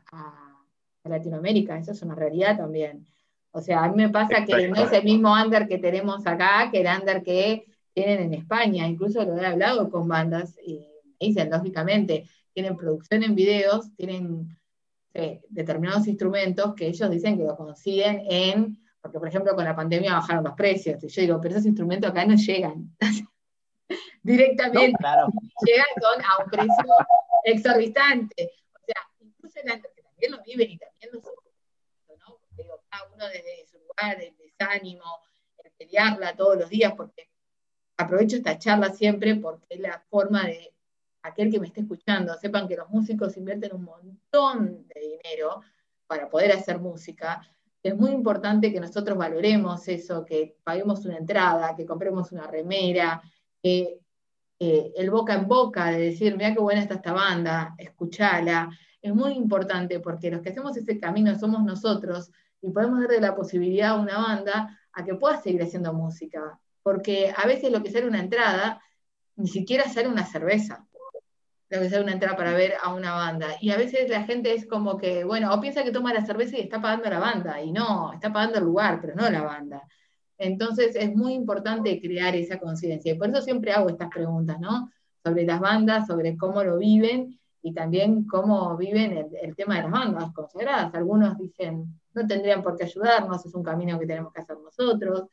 Latinoamérica, 1.06 1.78
eso 1.78 1.92
es 1.92 2.02
una 2.02 2.16
realidad 2.16 2.56
también. 2.56 3.06
O 3.52 3.60
sea, 3.60 3.84
a 3.84 3.90
mí 3.90 3.96
me 3.98 4.10
pasa 4.10 4.46
que 4.46 4.70
no 4.70 4.76
es 4.78 4.92
el 4.94 5.04
mismo 5.04 5.34
under 5.34 5.68
que 5.68 5.78
tenemos 5.78 6.26
acá 6.26 6.70
que 6.72 6.80
el 6.80 6.88
under 6.88 7.22
que 7.24 7.66
tienen 7.94 8.22
en 8.22 8.34
España, 8.34 8.88
incluso 8.88 9.22
lo 9.26 9.38
he 9.38 9.46
hablado 9.46 9.92
con 9.92 10.08
bandas 10.08 10.58
y 10.66 10.93
dicen, 11.28 11.50
lógicamente, 11.50 12.28
tienen 12.54 12.78
producción 12.78 13.24
en 13.24 13.36
videos, 13.36 13.94
tienen 13.96 14.58
eh, 15.14 15.42
determinados 15.50 16.08
instrumentos 16.08 16.74
que 16.76 16.88
ellos 16.88 17.10
dicen 17.10 17.38
que 17.38 17.44
lo 17.44 17.56
consiguen 17.56 18.26
en, 18.30 18.80
porque 19.02 19.20
por 19.20 19.28
ejemplo 19.28 19.54
con 19.56 19.66
la 19.66 19.76
pandemia 19.76 20.14
bajaron 20.14 20.44
los 20.44 20.56
precios, 20.56 21.04
y 21.04 21.08
yo 21.08 21.22
digo, 21.22 21.42
pero 21.42 21.56
esos 21.56 21.66
instrumentos 21.66 22.10
acá 22.10 22.26
no 22.26 22.36
llegan. 22.36 22.96
Directamente 24.24 24.98
llegan 25.66 26.26
a 26.26 26.44
un 26.44 26.50
precio 26.50 26.94
exorbitante. 27.44 28.52
O 28.74 28.86
sea, 28.86 28.96
incluso 29.20 29.60
el 29.60 29.82
que 29.82 30.02
también 30.02 30.32
lo 30.32 30.44
viven 30.44 30.72
y 30.72 30.78
también 30.78 31.12
lo 31.12 31.20
¿no? 31.20 32.40
digo, 32.58 32.82
cada 32.90 33.12
uno 33.14 33.28
desde 33.28 33.68
su 33.70 33.78
lugar, 33.80 34.22
el 34.22 34.36
desánimo, 34.38 35.04
el 35.64 35.72
pelearla 35.74 36.36
todos 36.36 36.58
los 36.58 36.70
días, 36.70 36.94
porque 36.96 37.30
aprovecho 37.98 38.38
esta 38.38 38.58
charla 38.58 38.94
siempre 38.94 39.36
porque 39.36 39.66
es 39.70 39.80
la 39.80 40.04
forma 40.10 40.46
de 40.46 40.73
aquel 41.24 41.50
que 41.50 41.60
me 41.60 41.68
esté 41.68 41.82
escuchando, 41.82 42.36
sepan 42.36 42.68
que 42.68 42.76
los 42.76 42.90
músicos 42.90 43.36
invierten 43.38 43.74
un 43.74 43.86
montón 43.86 44.86
de 44.88 45.02
dinero 45.02 45.62
para 46.06 46.30
poder 46.30 46.52
hacer 46.52 46.80
música. 46.80 47.42
Es 47.82 47.96
muy 47.96 48.12
importante 48.12 48.72
que 48.72 48.80
nosotros 48.80 49.18
valoremos 49.18 49.88
eso, 49.88 50.24
que 50.26 50.58
paguemos 50.64 51.06
una 51.06 51.18
entrada, 51.18 51.76
que 51.76 51.86
compremos 51.86 52.32
una 52.32 52.48
remera, 52.48 53.22
que 53.62 54.00
el 54.60 55.10
boca 55.10 55.34
en 55.34 55.48
boca 55.48 55.88
de 55.88 56.00
decir, 56.00 56.38
mira 56.38 56.54
qué 56.54 56.60
buena 56.60 56.82
está 56.82 56.96
esta 56.96 57.12
banda, 57.12 57.76
escuchala, 57.78 58.70
es 59.02 59.14
muy 59.14 59.34
importante 59.34 60.00
porque 60.00 60.32
los 60.32 60.42
que 60.42 60.50
hacemos 60.50 60.78
ese 60.78 61.00
camino 61.00 61.38
somos 61.38 61.64
nosotros 61.64 62.32
y 62.62 62.70
podemos 62.70 63.02
darle 63.02 63.20
la 63.20 63.36
posibilidad 63.36 63.92
a 63.92 64.00
una 64.00 64.18
banda 64.18 64.80
a 64.94 65.04
que 65.04 65.16
pueda 65.16 65.42
seguir 65.42 65.62
haciendo 65.64 65.94
música. 65.94 66.60
Porque 66.82 67.34
a 67.36 67.46
veces 67.46 67.72
lo 67.72 67.84
que 67.84 67.92
sale 67.92 68.08
una 68.08 68.22
entrada, 68.22 68.82
ni 69.36 69.48
siquiera 69.48 69.90
sale 69.90 70.08
una 70.08 70.26
cerveza 70.26 70.83
lo 71.74 71.82
que 71.82 71.90
sea 71.90 72.02
una 72.02 72.12
entrada 72.12 72.38
para 72.38 72.54
ver 72.54 72.74
a 72.84 72.94
una 72.94 73.16
banda. 73.16 73.48
Y 73.60 73.72
a 73.72 73.78
veces 73.78 74.08
la 74.08 74.24
gente 74.26 74.54
es 74.54 74.68
como 74.68 74.96
que, 74.98 75.24
bueno, 75.24 75.52
o 75.52 75.60
piensa 75.60 75.84
que 75.84 75.92
toma 75.92 76.14
la 76.14 76.24
cerveza 76.24 76.56
y 76.58 76.62
está 76.62 76.80
pagando 76.80 77.10
la 77.10 77.18
banda, 77.18 77.60
y 77.62 77.72
no, 77.72 78.14
está 78.14 78.32
pagando 78.32 78.60
el 78.60 78.66
lugar, 78.66 79.00
pero 79.02 79.16
no 79.16 79.28
la 79.28 79.42
banda. 79.42 79.82
Entonces 80.38 80.96
es 80.96 81.16
muy 81.16 81.34
importante 81.34 82.00
crear 82.00 82.36
esa 82.36 82.60
conciencia. 82.60 83.14
Y 83.14 83.18
por 83.18 83.30
eso 83.30 83.42
siempre 83.42 83.74
hago 83.74 83.90
estas 83.90 84.10
preguntas, 84.10 84.60
¿no? 84.60 84.92
Sobre 85.24 85.46
las 85.46 85.60
bandas, 85.60 86.06
sobre 86.06 86.38
cómo 86.38 86.64
lo 86.64 86.78
viven 86.78 87.40
y 87.64 87.74
también 87.74 88.26
cómo 88.28 88.78
viven 88.78 89.32
el, 89.42 89.56
tema 89.56 89.78
de 89.78 89.84
las 89.84 89.92
bandas 89.92 90.32
consagradas. 90.32 90.94
Algunos 90.94 91.40
dicen, 91.40 92.00
no 92.14 92.28
tendrían 92.28 92.62
por 92.62 92.78
qué 92.78 92.84
ayudarnos, 92.84 93.44
es 93.48 93.56
un 93.56 93.64
camino 93.64 93.98
que 93.98 94.06
tenemos 94.06 94.32
que 94.32 94.42
hacer 94.42 94.58
nosotros. 94.60 95.24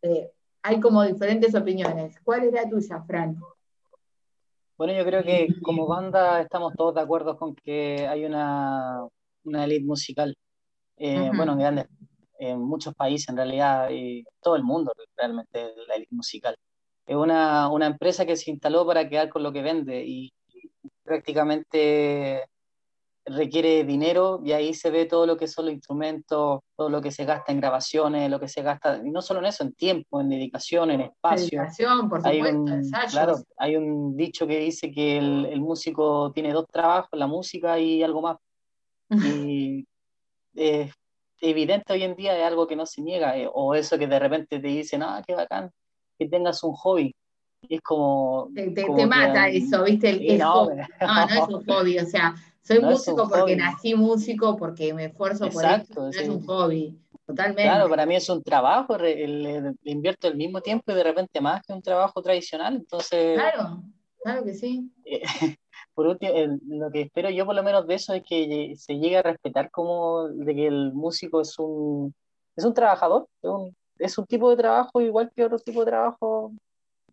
Eh, 0.00 0.30
hay 0.62 0.80
como 0.80 1.02
diferentes 1.02 1.54
opiniones. 1.54 2.18
¿Cuál 2.24 2.44
era 2.44 2.66
tuya, 2.66 3.02
Fran? 3.02 3.36
Bueno, 4.76 4.92
yo 4.92 5.04
creo 5.04 5.22
que 5.22 5.48
como 5.62 5.86
banda 5.86 6.40
estamos 6.40 6.74
todos 6.74 6.94
de 6.96 7.00
acuerdo 7.00 7.36
con 7.36 7.54
que 7.54 8.06
hay 8.08 8.24
una, 8.24 9.06
una 9.44 9.64
elite 9.64 9.84
musical. 9.84 10.36
Eh, 10.96 11.30
bueno, 11.36 11.52
en, 11.52 11.58
grandes, 11.58 11.86
en 12.38 12.60
muchos 12.60 12.94
países 12.94 13.28
en 13.28 13.36
realidad, 13.36 13.88
y 13.90 14.24
todo 14.40 14.56
el 14.56 14.64
mundo 14.64 14.92
realmente 15.16 15.74
la 15.86 15.94
elite 15.94 16.14
musical. 16.14 16.56
Es 17.06 17.16
una, 17.16 17.68
una 17.68 17.86
empresa 17.86 18.26
que 18.26 18.36
se 18.36 18.50
instaló 18.50 18.86
para 18.86 19.08
quedar 19.08 19.28
con 19.28 19.42
lo 19.42 19.52
que 19.52 19.62
vende 19.62 20.04
y 20.04 20.32
prácticamente 21.04 22.44
requiere 23.26 23.84
dinero 23.84 24.40
y 24.44 24.52
ahí 24.52 24.74
se 24.74 24.90
ve 24.90 25.06
todo 25.06 25.26
lo 25.26 25.36
que 25.36 25.46
son 25.46 25.66
los 25.66 25.74
instrumentos, 25.74 26.60
todo 26.76 26.90
lo 26.90 27.00
que 27.00 27.10
se 27.10 27.24
gasta 27.24 27.52
en 27.52 27.60
grabaciones, 27.60 28.30
lo 28.30 28.38
que 28.38 28.48
se 28.48 28.62
gasta, 28.62 29.00
y 29.04 29.10
no 29.10 29.22
solo 29.22 29.40
en 29.40 29.46
eso, 29.46 29.64
en 29.64 29.72
tiempo, 29.72 30.20
en 30.20 30.28
dedicación, 30.28 30.90
en 30.90 31.00
espacio. 31.02 31.60
Dedicación, 31.60 32.08
por 32.08 32.20
supuesto, 32.20 32.46
hay 32.46 32.54
un, 32.54 32.90
Claro, 33.10 33.36
hay 33.56 33.76
un 33.76 34.16
dicho 34.16 34.46
que 34.46 34.58
dice 34.58 34.90
que 34.90 35.18
el, 35.18 35.46
el, 35.46 35.60
músico 35.60 36.32
tiene 36.32 36.52
dos 36.52 36.66
trabajos, 36.66 37.18
la 37.18 37.26
música 37.26 37.78
y 37.78 38.02
algo 38.02 38.22
más. 38.22 38.36
Y 39.38 39.86
es 40.54 40.92
evidente 41.40 41.92
hoy 41.92 42.02
en 42.02 42.16
día, 42.16 42.38
es 42.38 42.44
algo 42.44 42.66
que 42.66 42.76
no 42.76 42.86
se 42.86 43.02
niega, 43.02 43.36
eh, 43.36 43.48
o 43.52 43.74
eso 43.74 43.98
que 43.98 44.06
de 44.06 44.18
repente 44.18 44.60
te 44.60 44.68
dicen, 44.68 45.02
ah, 45.02 45.22
qué 45.26 45.34
bacán, 45.34 45.70
que 46.18 46.28
tengas 46.28 46.62
un 46.62 46.72
hobby. 46.72 47.14
Es 47.68 47.80
como... 47.80 48.50
Te, 48.54 48.70
te, 48.70 49.06
mata 49.06 49.48
eso, 49.48 49.84
¿viste? 49.84 50.10
El, 50.10 50.38
no, 50.38 50.66
no, 50.66 51.26
no 51.26 51.28
es 51.28 51.48
un 51.48 51.64
hobby, 51.66 51.98
o 51.98 52.06
sea 52.06 52.34
soy 52.64 52.80
músico 52.80 53.28
porque 53.28 53.56
nací 53.56 53.94
músico, 53.94 54.56
porque 54.56 54.94
me 54.94 55.06
esfuerzo 55.06 55.50
por 55.50 55.64
eso, 55.64 55.84
no 55.96 56.08
es 56.08 56.28
un 56.28 56.44
hobby. 56.46 56.98
Totalmente. 57.26 57.62
Claro, 57.62 57.88
para 57.88 58.06
mí 58.06 58.16
es 58.16 58.28
un 58.28 58.42
trabajo, 58.42 58.98
le, 58.98 59.74
invierto 59.84 60.28
el 60.28 60.36
mismo 60.36 60.60
tiempo 60.60 60.92
y 60.92 60.94
de 60.94 61.04
repente 61.04 61.40
más 61.40 61.62
que 61.62 61.72
un 61.72 61.82
trabajo 61.82 62.22
tradicional, 62.22 62.76
entonces... 62.76 63.38
Claro, 63.38 63.82
claro 64.22 64.44
que 64.44 64.54
sí. 64.54 64.90
por 65.94 66.06
último, 66.06 66.32
lo 66.68 66.90
que 66.90 67.02
espero 67.02 67.30
yo 67.30 67.46
por 67.46 67.54
lo 67.54 67.62
menos 67.62 67.86
de 67.86 67.94
eso 67.94 68.14
es 68.14 68.22
que 68.26 68.74
se 68.76 68.94
llegue 68.94 69.18
a 69.18 69.22
respetar 69.22 69.70
como 69.70 70.28
de 70.28 70.54
que 70.54 70.66
el 70.66 70.92
músico 70.92 71.42
es 71.42 71.58
un, 71.58 72.14
es 72.56 72.64
un 72.64 72.74
trabajador, 72.74 73.26
es 73.42 73.50
un, 73.50 73.76
es 73.98 74.18
un 74.18 74.26
tipo 74.26 74.50
de 74.50 74.56
trabajo 74.56 75.00
igual 75.00 75.30
que 75.34 75.44
otro 75.44 75.58
tipo 75.58 75.80
de 75.80 75.90
trabajo, 75.90 76.52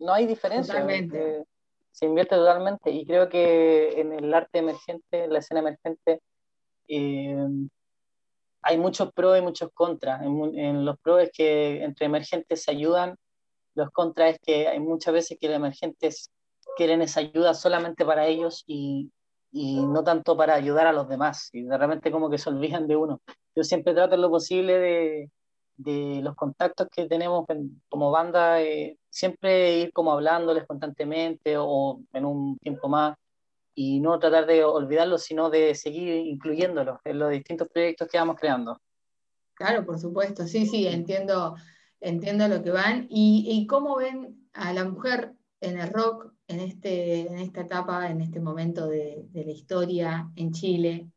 no 0.01 0.13
hay 0.13 0.25
diferencia. 0.25 0.73
Totalmente 0.73 1.45
se 1.91 2.05
invierte 2.05 2.35
totalmente 2.35 2.89
y 2.89 3.05
creo 3.05 3.29
que 3.29 3.99
en 3.99 4.13
el 4.13 4.33
arte 4.33 4.59
emergente, 4.59 5.25
en 5.25 5.33
la 5.33 5.39
escena 5.39 5.59
emergente, 5.59 6.21
eh, 6.87 7.47
hay 8.63 8.77
muchos 8.77 9.11
pros 9.13 9.37
y 9.37 9.41
muchos 9.41 9.69
contras. 9.73 10.21
En, 10.23 10.85
los 10.85 10.97
pros 10.99 11.23
es 11.23 11.31
que 11.31 11.83
entre 11.83 12.05
emergentes 12.05 12.63
se 12.63 12.71
ayudan, 12.71 13.15
los 13.75 13.89
contras 13.91 14.33
es 14.33 14.39
que 14.39 14.67
hay 14.67 14.79
muchas 14.79 15.13
veces 15.13 15.37
que 15.39 15.47
los 15.47 15.55
emergentes 15.57 16.29
quieren 16.77 17.01
esa 17.01 17.19
ayuda 17.19 17.53
solamente 17.53 18.05
para 18.05 18.27
ellos 18.27 18.63
y, 18.67 19.11
y 19.51 19.85
no 19.85 20.03
tanto 20.03 20.37
para 20.37 20.53
ayudar 20.53 20.87
a 20.87 20.93
los 20.93 21.09
demás. 21.09 21.49
Y 21.51 21.63
de 21.63 21.77
repente 21.77 22.11
como 22.11 22.29
que 22.29 22.37
se 22.37 22.49
olvidan 22.49 22.87
de 22.87 22.95
uno. 22.95 23.21
Yo 23.55 23.63
siempre 23.63 23.93
trato 23.93 24.15
en 24.15 24.21
lo 24.21 24.29
posible 24.29 24.77
de, 24.77 25.31
de 25.77 26.21
los 26.21 26.35
contactos 26.35 26.87
que 26.89 27.07
tenemos 27.07 27.45
como 27.89 28.11
banda, 28.11 28.61
eh, 28.61 28.97
siempre 29.11 29.77
ir 29.77 29.93
como 29.93 30.13
hablándoles 30.13 30.65
constantemente 30.65 31.55
o 31.57 32.01
en 32.13 32.25
un 32.25 32.57
tiempo 32.57 32.87
más 32.87 33.15
y 33.75 33.99
no 33.99 34.17
tratar 34.17 34.47
de 34.47 34.63
olvidarlos, 34.63 35.23
sino 35.23 35.49
de 35.49 35.75
seguir 35.75 36.25
incluyéndolos 36.25 36.99
en 37.03 37.19
los 37.19 37.29
distintos 37.29 37.67
proyectos 37.67 38.07
que 38.07 38.17
vamos 38.17 38.37
creando. 38.39 38.79
Claro, 39.53 39.85
por 39.85 39.99
supuesto, 39.99 40.47
sí, 40.47 40.65
sí, 40.65 40.87
entiendo, 40.87 41.55
entiendo 41.99 42.47
lo 42.47 42.63
que 42.63 42.71
van. 42.71 43.05
¿Y, 43.09 43.45
y 43.47 43.67
cómo 43.67 43.97
ven 43.97 44.49
a 44.53 44.73
la 44.73 44.85
mujer 44.85 45.33
en 45.59 45.77
el 45.77 45.89
rock 45.89 46.33
en, 46.47 46.59
este, 46.61 47.27
en 47.27 47.37
esta 47.37 47.61
etapa, 47.61 48.09
en 48.09 48.21
este 48.21 48.39
momento 48.39 48.87
de, 48.87 49.25
de 49.29 49.45
la 49.45 49.51
historia 49.51 50.31
en 50.35 50.51
Chile? 50.51 51.07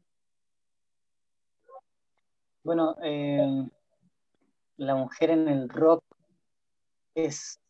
Bueno, 2.63 2.97
eh, 3.03 3.69
la 4.77 4.95
mujer 4.95 5.31
en 5.31 5.49
el 5.49 5.69
rock 5.69 6.03
es, 7.15 7.61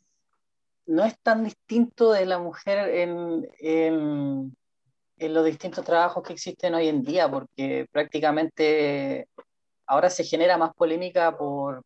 no 0.87 1.05
es 1.05 1.19
tan 1.21 1.45
distinto 1.45 2.13
de 2.13 2.27
la 2.27 2.39
mujer 2.39 2.89
en, 2.95 3.49
en, 3.59 4.55
los 5.19 5.45
distintos 5.45 5.85
trabajos 5.85 6.23
que 6.23 6.35
existen 6.35 6.75
hoy 6.75 6.89
en 6.89 7.03
día, 7.03 7.31
porque 7.31 7.87
prácticamente 7.91 9.29
ahora 9.87 10.11
se 10.11 10.25
genera 10.25 10.59
más 10.59 10.75
polémica 10.75 11.37
por, 11.37 11.83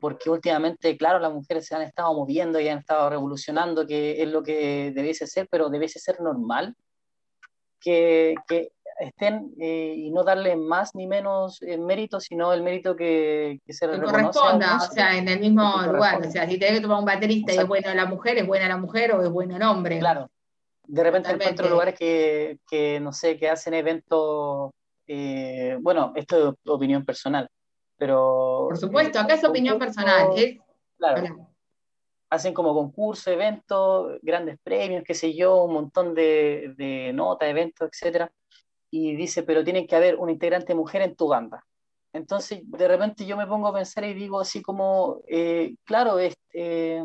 porque 0.00 0.30
últimamente, 0.30 0.96
claro, 0.96 1.18
las 1.20 1.32
mujeres 1.32 1.66
se 1.66 1.74
han 1.74 1.82
estado 1.82 2.12
moviendo 2.14 2.58
y 2.58 2.68
han 2.68 2.78
estado 2.78 3.10
revolucionando, 3.10 3.86
que 3.86 4.22
es 4.22 4.28
lo 4.28 4.42
que 4.42 4.92
debiese 4.92 5.26
ser, 5.26 5.46
pero 5.50 5.68
debiese 5.68 6.00
ser 6.00 6.20
normal 6.20 6.74
que, 7.78 8.34
que 8.48 8.72
estén 9.00 9.52
eh, 9.58 9.94
y 9.96 10.10
no 10.10 10.22
darle 10.22 10.56
más 10.56 10.94
ni 10.94 11.06
menos 11.06 11.60
el 11.62 11.80
mérito, 11.80 12.20
sino 12.20 12.52
el 12.52 12.62
mérito 12.62 12.94
que, 12.94 13.60
que 13.64 13.72
se 13.72 13.88
le 13.88 14.00
corresponda, 14.00 14.76
o 14.76 14.92
sea, 14.92 15.16
en 15.16 15.26
el 15.28 15.40
mismo 15.40 15.82
lugar. 15.86 16.20
O 16.26 16.30
sea, 16.30 16.46
si 16.46 16.58
tenés 16.58 16.76
que 16.76 16.82
tomar 16.82 16.98
un 16.98 17.06
baterista 17.06 17.52
y 17.52 17.58
es 17.58 17.66
buena 17.66 17.94
la 17.94 18.06
mujer, 18.06 18.38
es 18.38 18.46
buena 18.46 18.68
la 18.68 18.76
mujer 18.76 19.12
o 19.12 19.22
es 19.22 19.30
bueno 19.30 19.56
el 19.56 19.62
hombre. 19.62 19.98
Claro. 19.98 20.30
De 20.86 21.02
repente 21.02 21.30
encuentro 21.30 21.68
lugares 21.68 21.94
que, 21.98 22.58
que, 22.68 23.00
no 23.00 23.12
sé, 23.12 23.38
que 23.38 23.48
hacen 23.48 23.74
eventos, 23.74 24.70
eh, 25.06 25.78
bueno, 25.80 26.12
esto 26.14 26.50
es 26.50 26.54
opinión 26.70 27.04
personal, 27.04 27.48
pero... 27.96 28.66
Por 28.68 28.78
supuesto, 28.78 29.18
acá 29.18 29.34
es 29.34 29.44
opinión 29.44 29.78
personal. 29.78 30.28
Claro. 30.98 31.48
Hacen 32.28 32.52
como 32.52 32.74
concurso, 32.74 33.30
eventos, 33.30 34.18
grandes 34.22 34.58
premios, 34.62 35.02
qué 35.04 35.14
sé 35.14 35.34
yo, 35.34 35.64
un 35.64 35.72
montón 35.72 36.14
de, 36.14 36.74
de 36.76 37.12
notas, 37.12 37.48
eventos, 37.48 37.88
etcétera 37.90 38.30
y 38.90 39.14
dice, 39.14 39.42
pero 39.42 39.64
tiene 39.64 39.86
que 39.86 39.96
haber 39.96 40.16
una 40.16 40.32
integrante 40.32 40.74
mujer 40.74 41.02
en 41.02 41.14
tu 41.14 41.28
banda. 41.28 41.64
Entonces, 42.12 42.60
de 42.64 42.88
repente 42.88 43.24
yo 43.24 43.36
me 43.36 43.46
pongo 43.46 43.68
a 43.68 43.74
pensar 43.74 44.04
y 44.04 44.14
digo 44.14 44.40
así 44.40 44.62
como, 44.62 45.20
eh, 45.28 45.76
claro, 45.84 46.18
este, 46.18 47.02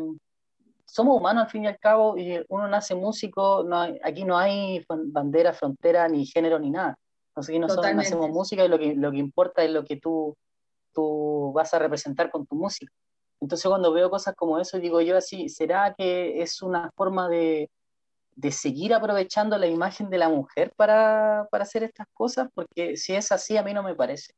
somos 0.84 1.16
humanos 1.16 1.44
al 1.44 1.50
fin 1.50 1.64
y 1.64 1.68
al 1.68 1.78
cabo, 1.78 2.18
y 2.18 2.44
uno 2.48 2.66
nace 2.66 2.94
músico, 2.94 3.62
no 3.64 3.86
aquí 4.02 4.24
no 4.24 4.36
hay 4.36 4.84
bandera, 4.88 5.52
frontera, 5.52 6.08
ni 6.08 6.26
género, 6.26 6.58
ni 6.58 6.70
nada. 6.70 6.98
Entonces 7.30 7.50
aquí 7.50 7.58
nosotros 7.60 7.94
nacemos 7.94 8.30
música 8.30 8.64
y 8.64 8.68
lo 8.68 8.78
que, 8.78 8.94
lo 8.94 9.12
que 9.12 9.18
importa 9.18 9.62
es 9.62 9.70
lo 9.70 9.84
que 9.84 9.96
tú, 9.96 10.36
tú 10.92 11.52
vas 11.54 11.72
a 11.74 11.78
representar 11.78 12.30
con 12.30 12.46
tu 12.46 12.56
música. 12.56 12.92
Entonces 13.40 13.68
cuando 13.68 13.92
veo 13.92 14.10
cosas 14.10 14.34
como 14.34 14.58
eso, 14.58 14.78
digo 14.78 15.00
yo 15.02 15.16
así, 15.16 15.48
¿será 15.48 15.94
que 15.96 16.40
es 16.40 16.62
una 16.62 16.90
forma 16.96 17.28
de, 17.28 17.70
de 18.36 18.52
seguir 18.52 18.92
aprovechando 18.92 19.56
la 19.56 19.66
imagen 19.66 20.10
de 20.10 20.18
la 20.18 20.28
mujer 20.28 20.72
para, 20.76 21.48
para, 21.50 21.64
hacer 21.64 21.82
estas 21.82 22.06
cosas, 22.12 22.48
porque 22.54 22.96
si 22.96 23.14
es 23.14 23.32
así, 23.32 23.56
a 23.56 23.62
mí 23.62 23.72
no 23.72 23.82
me 23.82 23.94
parece. 23.94 24.34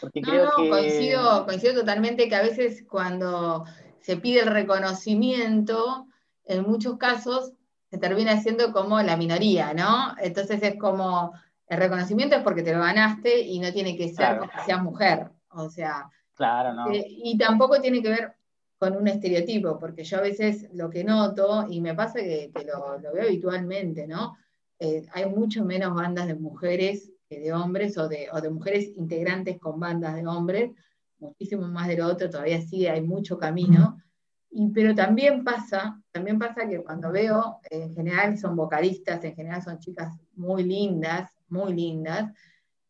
Porque 0.00 0.22
creo 0.22 0.50
que... 0.56 0.70
coincido, 0.70 1.44
coincido 1.44 1.74
totalmente 1.74 2.28
que 2.28 2.34
a 2.34 2.42
veces 2.42 2.84
cuando 2.88 3.64
se 4.00 4.16
pide 4.16 4.40
el 4.40 4.46
reconocimiento, 4.46 6.06
en 6.46 6.62
muchos 6.62 6.96
casos 6.96 7.52
se 7.90 7.98
termina 7.98 8.40
siendo 8.40 8.72
como 8.72 9.00
la 9.02 9.18
minoría, 9.18 9.74
¿no? 9.74 10.14
Entonces 10.18 10.62
es 10.62 10.78
como, 10.78 11.32
el 11.68 11.78
reconocimiento 11.78 12.36
es 12.36 12.42
porque 12.42 12.62
te 12.62 12.72
lo 12.72 12.80
ganaste 12.80 13.40
y 13.40 13.60
no 13.60 13.70
tiene 13.70 13.98
que 13.98 14.08
ser 14.14 14.38
porque 14.38 14.60
seas 14.64 14.82
mujer, 14.82 15.30
o 15.50 15.68
sea... 15.68 16.08
Claro, 16.34 16.72
no. 16.72 16.90
Eh, 16.90 17.04
y 17.06 17.36
tampoco 17.36 17.78
tiene 17.82 18.02
que 18.02 18.08
ver 18.08 18.34
con 18.82 18.96
un 18.96 19.06
estereotipo, 19.06 19.78
porque 19.78 20.02
yo 20.02 20.18
a 20.18 20.22
veces 20.22 20.66
lo 20.72 20.90
que 20.90 21.04
noto, 21.04 21.66
y 21.70 21.80
me 21.80 21.94
pasa 21.94 22.18
que, 22.18 22.50
lo, 22.66 23.12
veo 23.12 23.22
habitualmente, 23.22 24.08
¿no? 24.08 24.36
Eh, 24.80 25.06
hay 25.12 25.26
mucho 25.26 25.64
menos 25.64 25.94
bandas 25.94 26.26
de 26.26 26.34
mujeres 26.34 27.12
que 27.28 27.38
de 27.38 27.52
hombres, 27.52 27.96
o 27.96 28.08
de, 28.08 28.28
mujeres 28.50 28.90
integrantes 28.96 29.60
con 29.60 29.78
bandas 29.78 30.16
de 30.16 30.26
hombres, 30.26 30.72
muchísimo 31.20 31.68
más 31.68 31.86
de 31.86 31.98
lo 31.98 32.08
otro, 32.08 32.28
todavía 32.28 32.60
sí 32.60 32.88
hay 32.88 33.02
mucho 33.02 33.38
camino. 33.38 34.02
Y, 34.50 34.70
pero 34.70 34.96
también 34.96 35.44
pasa, 35.44 36.02
también 36.10 36.40
pasa 36.40 36.68
que 36.68 36.82
cuando 36.82 37.12
veo, 37.12 37.60
en 37.70 37.94
general 37.94 38.36
son 38.36 38.56
vocalistas, 38.56 39.22
en 39.22 39.36
general 39.36 39.62
son 39.62 39.78
chicas 39.78 40.12
muy 40.34 40.64
lindas, 40.64 41.30
muy 41.48 41.72
lindas, 41.72 42.32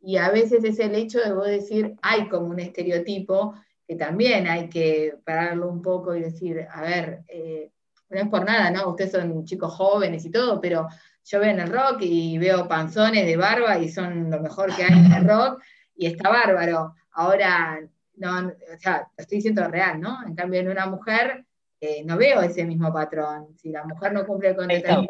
y 0.00 0.16
a 0.16 0.31
veces 0.31 0.64
es 0.64 0.78
el 0.78 0.94
hecho 0.94 1.18
de 1.18 1.35
vos 1.35 1.48
decir, 1.48 1.96
hay 2.00 2.31
como 2.31 2.46
un 2.46 2.61
estereotipo 2.61 3.52
que 3.92 3.98
también 3.98 4.46
hay 4.46 4.70
que 4.70 5.18
pararlo 5.22 5.68
un 5.68 5.83
poco 5.83 6.14
y 6.14 6.22
decir, 6.22 6.66
a 6.70 6.81
ver, 6.81 7.24
eh, 7.28 7.70
no 8.09 8.20
es 8.20 8.28
por 8.28 8.42
nada, 8.42 8.70
¿no? 8.70 8.88
Ustedes 8.88 9.12
son 9.12 9.44
chicos 9.44 9.74
jóvenes 9.74 10.24
y 10.24 10.31
todo, 10.31 10.62
pero 10.62 10.88
yo 11.22 11.40
veo 11.40 11.50
en 11.50 11.61
el 11.61 11.70
rock 11.70 11.98
y 12.00 12.38
veo 12.38 12.66
panzones 12.66 13.26
de 13.26 13.37
barba 13.37 13.78
y 13.78 13.90
son 13.90 14.31
lo 14.31 14.40
mejor 14.40 14.74
que 14.74 14.85
hay 14.85 14.98
en 14.98 15.12
el 15.12 15.24
rock 15.28 15.62
y 15.94 16.07
está 16.07 16.31
bárbaro. 16.31 16.94
Ahora, 17.11 17.87
no, 18.16 18.48
o 18.48 18.78
sea, 18.78 19.11
lo 19.14 19.22
estoy 19.22 19.38
diciendo 19.38 19.68
real, 19.68 20.00
¿no? 20.00 20.26
En 20.26 20.35
cambio, 20.35 20.61
en 20.61 20.70
una 20.70 20.87
mujer 20.87 21.44
eh, 21.78 22.02
no 22.07 22.16
veo 22.16 22.40
ese 22.40 22.64
mismo 22.64 22.90
patrón. 22.94 23.55
Si 23.59 23.68
la 23.68 23.85
mujer 23.85 24.14
no 24.14 24.24
cumple 24.24 24.57
con 24.57 24.70
esa 24.70 25.02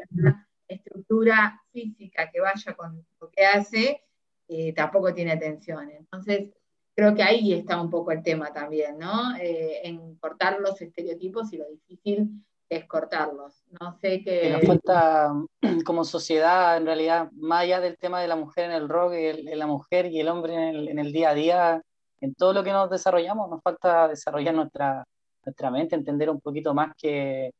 estructura 0.67 1.63
física 1.71 2.29
que 2.33 2.41
vaya 2.41 2.75
con 2.75 3.07
lo 3.21 3.31
que 3.31 3.47
hace, 3.47 4.03
eh, 4.49 4.73
tampoco 4.73 5.15
tiene 5.15 5.31
atención. 5.31 5.89
Entonces, 5.89 6.51
creo 6.95 7.15
que 7.15 7.23
ahí 7.23 7.53
está 7.53 7.81
un 7.81 7.91
poco 7.91 8.13
el 8.13 8.23
tema 8.23 8.53
también, 8.53 8.99
¿no? 8.99 9.37
Eh, 9.37 9.81
en 9.85 10.17
cortar 10.17 10.61
los 10.61 10.81
estereotipos 10.81 11.53
y 11.53 11.59
lo 11.59 11.67
difícil 11.69 12.45
es 12.69 12.87
cortarlos. 12.87 13.65
No 13.81 13.93
sé 13.93 14.23
qué... 14.23 14.51
Nos 14.51 14.67
falta, 14.67 15.33
como 15.85 16.05
sociedad, 16.05 16.77
en 16.77 16.87
realidad, 16.87 17.31
más 17.33 17.63
allá 17.63 17.81
del 17.81 17.99
tema 17.99 18.21
de 18.21 18.29
la 18.29 18.37
mujer 18.37 18.67
en 18.67 18.73
el 18.73 18.89
rock, 18.89 19.13
la 19.43 19.67
mujer 19.67 20.07
y 20.07 20.21
el 20.21 20.29
hombre 20.29 20.55
en 20.55 20.99
el, 20.99 21.13
día 21.13 21.31
a 21.31 21.35
día, 21.35 21.83
en 22.21 22.35
todo 22.35 22.53
lo 22.53 22.65
que 22.65 22.73
nos 22.73 22.89
desarrollamos, 22.91 23.51
nos 23.51 23.63
falta 23.63 24.09
desarrollar 24.09 24.55
nuestra, 24.55 25.05
nuestra 25.45 25.71
mente, 25.71 25.97
entender 25.97 26.31
un 26.31 26.41
poquito 26.41 26.73
más 26.73 26.95
que, 26.97 27.53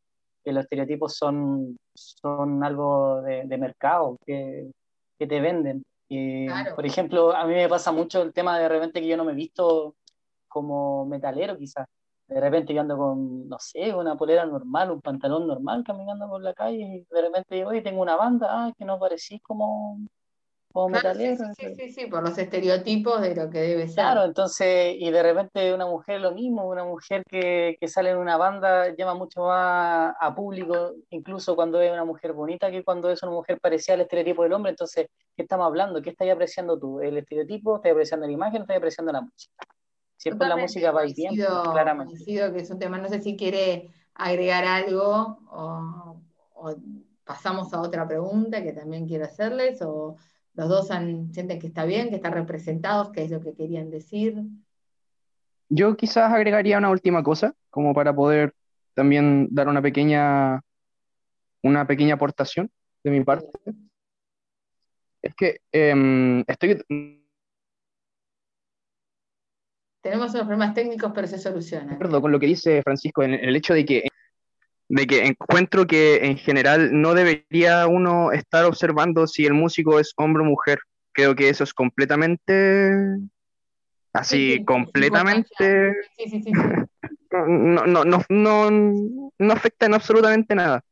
que 0.45 0.53
los 0.53 0.65
estereotipos 0.65 1.15
son, 1.15 1.77
son 1.95 2.65
algo 2.65 3.21
de, 3.23 3.45
de 3.45 3.59
mercado, 3.59 4.17
que, 4.25 4.71
que 5.19 5.27
te 5.27 5.41
venden. 5.41 5.83
Por 6.75 6.87
ejemplo, 6.87 7.35
a 7.35 7.47
mí 7.47 7.55
me 7.55 7.69
pasa 7.69 7.93
mucho 7.93 8.23
el 8.23 8.33
tema 8.33 8.59
de 8.59 8.69
repente 8.69 9.01
que 9.01 9.07
yo 9.07 9.17
no 9.17 9.25
me 9.25 9.33
he 9.33 9.37
visto 9.37 9.97
como 10.49 11.07
metalero 11.07 11.57
quizás. 11.57 11.87
De 12.27 12.41
repente 12.41 12.73
yo 12.73 12.81
ando 12.81 12.97
con, 12.97 13.49
no 13.49 13.59
sé, 13.59 13.95
una 13.95 14.17
polera 14.17 14.47
normal, 14.47 14.91
un 14.91 15.03
pantalón 15.03 15.47
normal 15.47 15.85
caminando 15.85 16.29
por 16.29 16.43
la 16.43 16.55
calle 16.55 16.79
y 16.79 17.15
de 17.15 17.23
repente 17.23 17.55
digo, 17.55 17.71
oye, 17.71 17.83
tengo 17.83 18.01
una 18.01 18.17
banda, 18.17 18.47
ah, 18.51 18.73
que 18.77 18.85
no 18.85 18.99
parecí 18.99 19.39
como, 19.41 19.99
Sí, 20.73 21.75
sí, 21.75 21.93
sí, 21.93 22.07
por 22.07 22.23
los 22.23 22.37
estereotipos 22.39 23.21
de 23.21 23.35
lo 23.35 23.51
que 23.51 23.61
debe 23.61 23.87
ser. 23.87 23.95
Claro, 23.95 24.25
entonces, 24.25 24.95
y 24.99 25.11
de 25.11 25.23
repente 25.23 25.75
una 25.75 25.87
mujer 25.87 26.21
lo 26.21 26.33
mismo, 26.33 26.69
una 26.69 26.85
mujer 26.85 27.25
que, 27.29 27.77
que 27.79 27.89
sale 27.89 28.11
en 28.11 28.17
una 28.17 28.37
banda 28.37 28.95
llama 28.97 29.15
mucho 29.15 29.43
más 29.43 30.15
a 30.19 30.35
público, 30.35 30.93
incluso 31.11 31.55
cuando 31.55 31.81
es 31.81 31.93
una 31.93 32.05
mujer 32.05 32.33
bonita, 32.33 32.71
que 32.71 32.83
cuando 32.85 33.11
es 33.11 33.23
una 33.23 33.33
mujer 33.33 33.61
parecida 33.61 33.95
al 33.95 34.03
estereotipo 34.03 34.43
del 34.43 34.53
hombre. 34.53 34.71
Entonces, 34.71 35.07
¿qué 35.37 35.43
estamos 35.43 35.67
hablando? 35.67 36.01
¿Qué 36.01 36.11
estás 36.11 36.29
apreciando 36.31 36.79
tú? 36.79 37.01
¿El 37.01 37.19
estereotipo? 37.19 37.77
¿Estás 37.77 37.93
apreciando 37.93 38.27
la 38.27 38.33
imagen? 38.33 38.63
¿Estás 38.63 38.77
apreciando 38.77 39.13
la 39.13 39.21
música? 39.21 39.65
Si 40.17 40.29
es 40.29 40.37
por 40.37 40.47
la 40.47 40.57
música 40.57 40.93
va 40.93 41.03
bien, 41.03 41.35
claramente. 41.35 42.25
que 42.25 42.59
es 42.59 42.71
un 42.71 42.79
tema, 42.79 42.99
no 42.99 43.09
sé 43.09 43.21
si 43.21 43.37
quiere 43.37 43.91
agregar 44.15 44.65
algo 44.65 45.39
o, 45.51 46.17
o 46.55 46.75
pasamos 47.25 47.73
a 47.73 47.81
otra 47.81 48.07
pregunta 48.07 48.63
que 48.63 48.73
también 48.73 49.07
quiero 49.07 49.25
hacerles 49.25 49.81
o 49.83 50.17
los 50.55 50.69
dos 50.69 50.87
sienten 50.87 51.59
que 51.59 51.67
está 51.67 51.85
bien, 51.85 52.11
que 52.11 52.17
están 52.17 52.33
representados, 52.33 53.11
que 53.11 53.25
es 53.25 53.31
lo 53.31 53.41
que 53.41 53.55
querían 53.55 53.91
decir. 53.91 54.43
Yo 55.69 55.97
quizás 55.97 56.33
agregaría 56.33 56.79
una 56.79 56.91
última 56.91 57.23
cosa, 57.23 57.55
como 57.71 57.95
para 57.95 58.15
poder 58.15 58.55
también 58.95 59.49
dar 59.51 59.69
una 59.69 59.81
pequeña, 59.81 60.61
una 61.63 61.87
pequeña 61.87 62.15
aportación 62.15 62.71
de 63.03 63.11
mi 63.11 63.25
parte. 63.25 63.49
Es 65.23 65.35
que 65.35 65.61
em, 65.73 66.45
estoy... 66.47 66.83
Tenemos 70.03 70.35
unos 70.35 70.47
problemas 70.47 70.75
técnicos, 70.75 71.13
pero 71.15 71.29
se 71.29 71.39
solucionan. 71.39 71.97
Perdón, 71.97 72.21
con 72.21 72.33
lo 72.33 72.41
que 72.41 72.47
dice 72.47 72.83
Francisco, 72.83 73.23
en 73.23 73.35
el 73.35 73.55
hecho 73.55 73.73
de 73.73 73.85
que 73.85 74.09
de 74.93 75.07
que 75.07 75.25
encuentro 75.25 75.87
que 75.87 76.27
en 76.27 76.37
general 76.37 76.91
no 76.93 77.15
debería 77.15 77.87
uno 77.87 78.31
estar 78.31 78.67
observando 78.67 79.27
si 79.27 79.47
el 79.47 79.55
músico 79.55 79.99
es 79.99 80.13
hombre 80.17 80.43
o 80.43 80.45
mujer. 80.47 80.81
Creo 81.13 81.35
que 81.35 81.49
eso 81.49 81.65
es 81.65 81.73
completamente 81.73 83.17
así, 84.13 84.63
completamente 84.67 85.95
no, 87.31 87.87
no, 87.87 88.05
no, 88.05 88.23
no, 88.29 88.71
no 89.39 89.53
afecta 89.55 89.87
en 89.87 89.95
absolutamente 89.95 90.55
nada. 90.55 90.85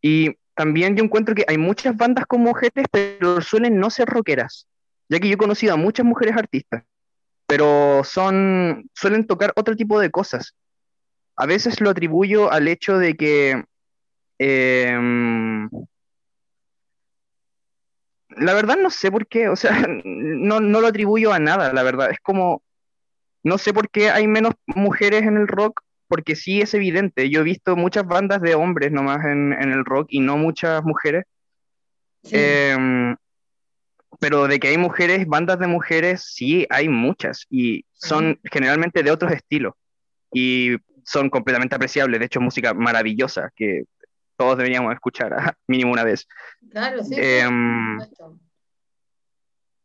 Y 0.00 0.30
también 0.54 0.96
yo 0.96 1.04
encuentro 1.04 1.34
que 1.34 1.44
hay 1.46 1.58
muchas 1.58 1.94
bandas 1.94 2.24
con 2.24 2.40
mujeres, 2.40 2.86
pero 2.90 3.42
suelen 3.42 3.78
no 3.78 3.90
ser 3.90 4.08
rockeras, 4.08 4.66
ya 5.10 5.20
que 5.20 5.28
yo 5.28 5.34
he 5.34 5.36
conocido 5.36 5.74
a 5.74 5.76
muchas 5.76 6.06
mujeres 6.06 6.34
artistas, 6.34 6.82
pero 7.46 8.04
son, 8.04 8.88
suelen 8.94 9.26
tocar 9.26 9.52
otro 9.54 9.76
tipo 9.76 10.00
de 10.00 10.10
cosas 10.10 10.54
a 11.42 11.46
veces 11.46 11.80
lo 11.80 11.90
atribuyo 11.90 12.52
al 12.52 12.68
hecho 12.68 12.98
de 12.98 13.16
que 13.16 13.64
em, 14.38 15.68
la 18.28 18.54
verdad 18.54 18.76
no 18.80 18.90
sé 18.90 19.10
por 19.10 19.26
qué, 19.26 19.48
o 19.48 19.56
sea, 19.56 19.72
no, 20.04 20.60
lo 20.60 20.86
atribuyo 20.86 21.32
a 21.32 21.40
nada, 21.40 21.72
la 21.72 21.82
verdad. 21.82 22.12
Es 22.12 22.20
como, 22.20 22.62
no 23.42 23.58
sé 23.58 23.74
por 23.74 23.90
qué 23.90 24.10
hay 24.10 24.28
menos 24.28 24.54
mujeres 24.66 25.24
en 25.24 25.36
el 25.36 25.48
rock, 25.48 25.80
porque 26.06 26.36
sí 26.36 26.60
es 26.60 26.74
evidente. 26.74 27.28
Yo 27.28 27.40
he 27.40 27.44
visto 27.44 27.74
muchas 27.74 28.06
bandas 28.06 28.40
de 28.40 28.54
hombres 28.54 28.92
nomás 28.92 29.24
en, 29.24 29.52
el 29.52 29.84
rock 29.84 30.06
y 30.10 30.20
no 30.20 30.36
muchas 30.36 30.84
mujeres. 30.84 31.24
Em, 32.30 33.16
pero 34.20 34.46
de 34.46 34.60
que 34.60 34.68
hay 34.68 34.78
mujeres, 34.78 35.26
bandas 35.26 35.58
de 35.58 35.66
mujeres, 35.66 36.22
sí 36.22 36.68
hay 36.70 36.88
muchas 36.88 37.46
y 37.50 37.84
son 37.94 38.38
generalmente 38.44 39.02
de 39.02 39.10
otros 39.10 39.32
estilos. 39.32 39.74
y 40.32 40.76
son 41.04 41.30
completamente 41.30 41.74
apreciables, 41.74 42.20
de 42.20 42.26
hecho 42.26 42.40
música 42.40 42.74
maravillosa 42.74 43.50
que 43.54 43.84
todos 44.36 44.56
deberíamos 44.56 44.92
escuchar 44.92 45.32
mínimo 45.66 45.92
una 45.92 46.04
vez. 46.04 46.26
Claro, 46.70 47.02
sí. 47.04 47.14
Em, 47.16 47.98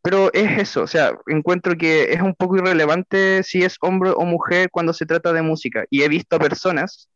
pero 0.02 0.32
es 0.34 0.58
eso, 0.58 0.84
o 0.84 0.88
sea, 0.88 1.12
encuentro 1.28 1.76
que 1.76 2.14
es 2.14 2.22
un 2.22 2.34
poco 2.34 2.56
irrelevante 2.58 3.44
si 3.44 3.64
es 3.64 3.76
hombre 3.82 4.12
o 4.16 4.24
mujer 4.24 4.70
cuando 4.72 4.94
se 4.94 5.06
trata 5.06 5.34
de 5.34 5.42
música. 5.42 5.84
Y 5.90 6.04
he 6.04 6.08
visto 6.08 6.38
a 6.38 6.40
personas, 6.40 7.10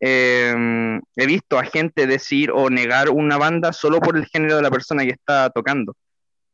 em, 0.00 1.00
he 1.14 1.26
visto 1.26 1.58
a 1.58 1.64
gente 1.64 2.08
decir 2.08 2.50
o 2.50 2.70
negar 2.70 3.10
una 3.10 3.36
banda 3.36 3.72
solo 3.72 4.00
por 4.00 4.16
el 4.16 4.26
género 4.26 4.56
de 4.56 4.62
la 4.62 4.70
persona 4.70 5.04
que 5.04 5.10
está 5.10 5.50
tocando. 5.50 5.94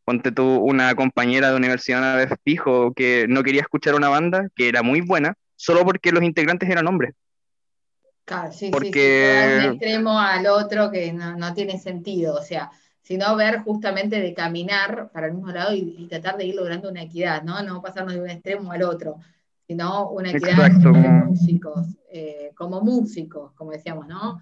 Ponte 0.04 0.32
tú 0.32 0.44
una 0.56 0.94
compañera 0.94 1.50
de 1.50 1.56
universidad 1.56 2.00
una 2.00 2.16
vez 2.16 2.28
dijo 2.44 2.92
que 2.92 3.26
no 3.28 3.42
quería 3.42 3.62
escuchar 3.62 3.94
una 3.94 4.10
banda 4.10 4.48
que 4.54 4.68
era 4.68 4.82
muy 4.82 5.00
buena 5.00 5.34
solo 5.64 5.83
porque 5.83 6.12
los 6.12 6.22
integrantes 6.22 6.68
eran 6.68 6.87
hombres. 6.87 7.14
Claro, 8.27 8.53
sí, 8.53 8.68
porque... 8.70 8.90
sí, 8.90 8.98
de 8.98 9.68
un 9.68 9.74
extremo 9.74 10.18
al 10.18 10.46
otro 10.46 10.90
que 10.90 11.11
no, 11.12 11.37
no 11.37 11.55
tiene 11.55 11.79
sentido. 11.79 12.35
O 12.35 12.42
sea, 12.42 12.70
sino 13.00 13.35
ver 13.35 13.61
justamente 13.61 14.20
de 14.20 14.35
caminar 14.35 15.11
para 15.11 15.29
el 15.29 15.35
mismo 15.35 15.53
lado 15.53 15.74
y, 15.74 16.07
tratar 16.09 16.37
de 16.37 16.44
ir 16.44 16.55
logrando 16.55 16.90
una 16.90 17.03
equidad, 17.03 17.42
¿no? 17.42 17.62
No 17.62 17.81
pasarnos 17.81 18.12
de 18.12 18.20
un 18.20 18.29
extremo 18.29 18.72
al 18.72 18.83
otro, 18.83 19.16
sino 19.66 20.11
una 20.11 20.31
equidad 20.31 20.70
como 20.83 21.09
músicos, 21.09 21.87
eh, 22.11 22.53
como 22.55 22.83
músicos, 22.83 23.53
como 23.53 23.70
decíamos, 23.70 24.07
¿no? 24.07 24.40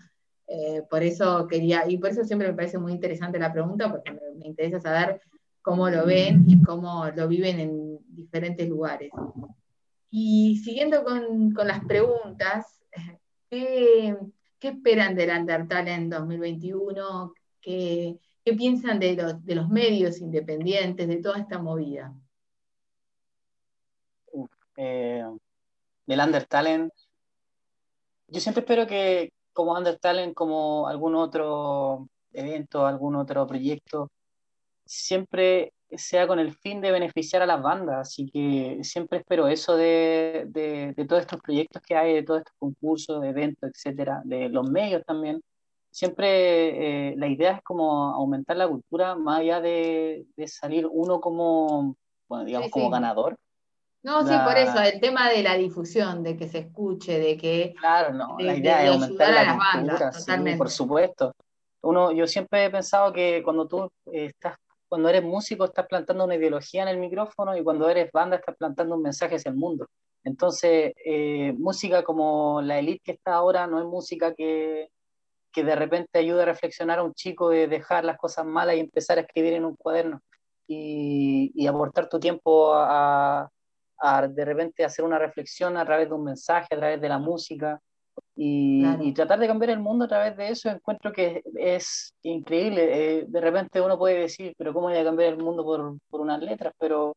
Eh, 0.49 0.83
por 0.91 1.05
eso 1.05 1.47
quería, 1.47 1.89
y 1.89 1.99
por 1.99 2.11
eso 2.11 2.25
siempre 2.25 2.49
me 2.49 2.55
parece 2.55 2.79
muy 2.79 2.93
interesante 2.93 3.39
la 3.39 3.53
pregunta, 3.53 3.89
porque 3.89 4.13
me, 4.13 4.47
interesa 4.47 4.81
saber 4.81 5.21
cómo 5.61 5.89
lo 5.89 6.05
ven 6.05 6.45
y 6.49 6.61
cómo 6.63 7.07
lo 7.15 7.29
viven 7.29 7.61
en 7.61 7.99
diferentes 8.09 8.69
lugares. 8.69 9.13
Y 10.14 10.59
siguiendo 10.59 11.03
con, 11.05 11.53
con 11.53 11.66
las 11.66 11.83
preguntas, 11.87 12.79
¿qué, 13.51 14.14
¿qué, 14.59 14.68
esperan 14.68 15.14
del 15.14 15.31
Undertale 15.31 15.94
en 15.94 16.11
2021? 16.11 17.33
¿Qué, 17.62 18.18
¿Qué 18.44 18.53
piensan 18.53 19.01
de 19.01 19.16
los, 19.16 19.42
de 19.42 19.55
los 19.55 19.70
medios 19.70 20.20
independientes, 20.20 21.09
de 21.09 21.16
toda 21.16 21.38
esta 21.38 21.59
movida? 21.59 22.12
Eh, 24.77 25.25
del 26.05 26.20
Undertalent. 26.20 26.92
Yo 28.29 28.40
siempre 28.40 28.61
espero 28.61 28.87
que 28.87 29.33
como 29.55 29.72
Undertalent, 29.72 30.35
como 30.35 30.88
algún 30.88 31.14
otro 31.14 32.11
evento, 32.35 32.87
algún 32.87 33.16
otro 33.16 33.46
proyecto, 33.46 34.11
siempre 34.85 35.72
sea 35.97 36.27
con 36.27 36.39
el 36.39 36.55
fin 36.55 36.81
de 36.81 36.91
beneficiar 36.91 37.43
a 37.43 37.47
las 37.47 37.63
bandas. 37.63 38.09
Así 38.09 38.27
que 38.27 38.79
siempre 38.83 39.19
espero 39.19 39.49
eso 39.49 39.77
de, 39.77 40.45
de, 40.49 40.95
de 40.97 41.05
todos 41.07 41.23
estos 41.23 41.41
proyectos 41.41 41.83
que 41.83 41.97
hay, 41.97 42.15
de 42.15 42.23
todos 42.23 42.41
estos 42.41 42.55
concursos, 42.59 43.21
de 43.21 43.29
eventos, 43.29 43.71
etcétera, 43.71 44.23
de 44.25 44.49
los 44.49 44.71
medios 44.71 45.05
también 45.05 45.41
siempre 45.93 47.11
eh, 47.11 47.15
la 47.17 47.29
idea 47.29 47.53
es 47.53 47.63
como 47.63 48.11
aumentar 48.15 48.57
la 48.57 48.67
cultura 48.67 49.15
más 49.15 49.41
allá 49.41 49.61
de, 49.61 50.27
salir 50.47 50.89
uno 50.91 51.21
como, 51.21 51.97
bueno, 52.29 52.45
digamos, 52.45 52.71
como 52.71 52.91
ganador. 52.91 53.37
No, 54.03 54.27
sí, 54.27 54.35
por 54.45 54.57
eso, 54.57 54.81
el 54.81 55.01
tema 55.01 55.31
de 55.31 55.45
la 55.45 55.55
difusión, 55.55 56.25
de 56.25 56.37
que 56.37 56.49
se 56.49 56.59
escuche, 56.59 57.21
de 57.21 57.37
que... 57.37 57.73
Claro, 57.79 58.13
no, 58.13 58.37
la 58.41 58.57
idea 58.57 58.83
es 58.83 58.91
aumentar 58.91 59.33
la 59.33 59.59
cultura, 59.81 60.13
sí, 60.13 60.57
por 60.59 60.71
supuesto. 60.71 61.33
Uno, 61.83 62.11
yo 62.11 62.27
siempre 62.27 62.65
he 62.65 62.71
pensado 62.71 63.13
que 63.13 63.43
cuando 63.45 63.69
tú 63.69 63.89
estás, 64.07 64.57
cuando 64.93 65.09
eres 65.09 65.25
músico 65.25 65.65
estás 65.65 65.87
plantando 65.87 66.27
una 66.27 66.35
ideología 66.35 66.83
en 66.83 66.89
el 66.89 66.99
micrófono 66.99 67.57
y 67.57 67.65
cuando 67.65 67.89
eres 67.89 68.13
banda 68.13 68.37
estás 68.37 68.55
plantando 68.59 68.95
un 68.95 69.01
mensaje 69.01 69.37
hacia 69.37 69.49
el 69.49 69.57
mundo. 69.57 69.87
Entonces, 70.23 70.93
eh, 71.03 71.55
música 71.57 72.03
como 72.03 72.61
la 72.61 72.79
elite 72.79 73.01
que 73.03 73.13
está 73.13 73.37
ahora 73.37 73.67
no 73.67 73.79
es 73.79 73.87
música 73.87 74.35
que, 74.35 74.91
que 75.51 75.65
de 75.65 75.77
repente 75.77 76.19
ayuda 76.19 76.43
a 76.43 76.45
reflexionar 76.45 76.99
a 76.99 77.05
un 77.05 77.15
chico 77.15 77.49
de 77.49 77.69
dejar 77.69 78.05
las 78.05 78.19
cosas 78.19 78.45
malas 78.45 78.77
y 78.77 78.81
empezar 78.81 79.17
a 79.17 79.23
escribir 79.23 79.55
en 79.55 79.65
un 79.65 79.77
cuaderno 79.77 80.21
y, 80.67 81.53
y 81.55 81.67
aportar 81.67 82.11
tu 82.11 82.21
tiempo 82.21 82.75
a, 82.75 83.49
a, 83.99 84.29
de 84.29 84.45
repente 84.45 84.85
hacer 84.85 85.07
una 85.07 85.19
reflexión 85.19 85.79
a 85.79 85.87
través 85.87 86.11
de 86.11 86.15
un 86.15 86.25
mensaje, 86.25 86.69
a 86.71 86.77
través 86.77 87.01
de 87.01 87.09
la 87.09 87.19
música 87.19 87.81
y, 88.37 88.85
y 89.01 89.12
tratar 89.14 89.38
de 89.38 89.46
cambiar 89.46 89.70
el 89.70 89.81
mundo 89.81 90.05
a 90.05 90.09
través 90.09 90.37
de 90.37 90.48
eso, 90.48 90.68
encuentro 90.70 91.12
que 91.12 91.42
es 91.57 92.14
increíble. 92.22 93.20
Eh, 93.20 93.25
de 93.29 93.40
repente 93.40 93.81
uno 93.81 93.98
puede 93.98 94.20
decir, 94.20 94.55
pero 94.57 94.72
¿cómo 94.72 94.88
voy 94.88 94.96
a 94.96 95.05
cambiar 95.05 95.35
el 95.35 95.38
mundo 95.38 95.64
por, 95.64 95.98
por 96.11 96.20
unas 96.20 96.40
letras? 96.40 96.72
Pero 96.79 97.14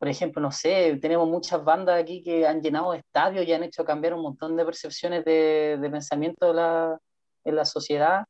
por 0.00 0.08
ejemplo, 0.08 0.40
no 0.40 0.50
sé, 0.50 0.98
tenemos 1.00 1.28
muchas 1.28 1.62
bandas 1.62 2.00
aquí 2.00 2.22
que 2.22 2.46
han 2.46 2.62
llenado 2.62 2.94
estadios 2.94 3.46
y 3.46 3.52
han 3.52 3.64
hecho 3.64 3.84
cambiar 3.84 4.14
un 4.14 4.22
montón 4.22 4.56
de 4.56 4.64
percepciones 4.64 5.24
de, 5.26 5.76
de 5.78 5.90
pensamiento 5.90 6.46
de 6.46 6.54
la, 6.54 6.98
en 7.44 7.56
la 7.56 7.66
sociedad 7.66 8.24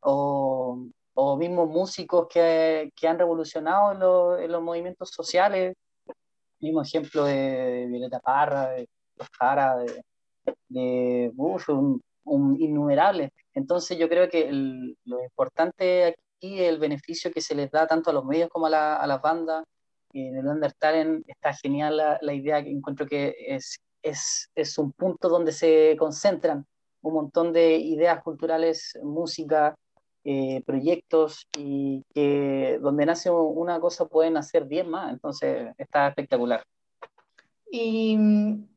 o, 0.00 0.86
o 1.14 1.36
mismos 1.36 1.68
músicos 1.68 2.28
que, 2.28 2.92
que 2.94 3.08
han 3.08 3.18
revolucionado 3.18 4.38
en, 4.38 4.52
los 4.52 4.62
movimientos 4.62 5.10
sociales. 5.10 5.74
Mismo 6.60 6.82
ejemplo 6.82 7.24
de, 7.24 7.86
Violeta 7.88 8.20
Parra, 8.20 8.68
de 8.70 8.88
Jara, 9.38 9.76
de, 9.78 10.04
de 10.68 11.30
Bush, 11.34 11.68
un, 11.68 12.02
innumerable. 12.58 13.32
Entonces 13.54 13.98
yo 13.98 14.08
creo 14.08 14.28
que 14.28 14.48
lo 14.50 15.22
importante 15.22 16.16
aquí 16.36 16.60
es 16.60 16.68
el 16.68 16.78
beneficio 16.78 17.32
que 17.32 17.40
se 17.40 17.54
les 17.54 17.70
da 17.70 17.86
tanto 17.86 18.10
a 18.10 18.12
los 18.12 18.24
medios 18.24 18.48
como 18.48 18.66
a, 18.66 18.70
la, 18.70 18.96
a 18.96 19.06
las 19.06 19.20
bandas. 19.20 19.64
En 20.12 20.36
el 20.36 20.46
Undertale 20.46 21.22
está 21.26 21.54
genial 21.54 21.96
la, 21.96 22.18
la, 22.20 22.34
idea 22.34 22.62
que 22.62 22.70
encuentro 22.70 23.06
que 23.06 23.34
es, 23.46 23.78
es, 24.02 24.50
es 24.54 24.78
un 24.78 24.92
punto 24.92 25.28
donde 25.28 25.52
se 25.52 25.96
concentran 25.98 26.66
un 27.02 27.14
montón 27.14 27.52
de 27.52 27.76
ideas 27.76 28.22
culturales, 28.22 28.98
música, 29.02 29.74
eh, 30.24 30.62
proyectos 30.64 31.48
y 31.58 32.04
que 32.14 32.78
donde 32.80 33.06
nace 33.06 33.28
una 33.28 33.80
cosa 33.80 34.06
pueden 34.06 34.36
hacer 34.36 34.68
diez 34.68 34.86
más, 34.86 35.12
entonces 35.12 35.74
está 35.76 36.08
espectacular. 36.08 36.62
¿Y 37.68 38.16
mm, 38.16 38.68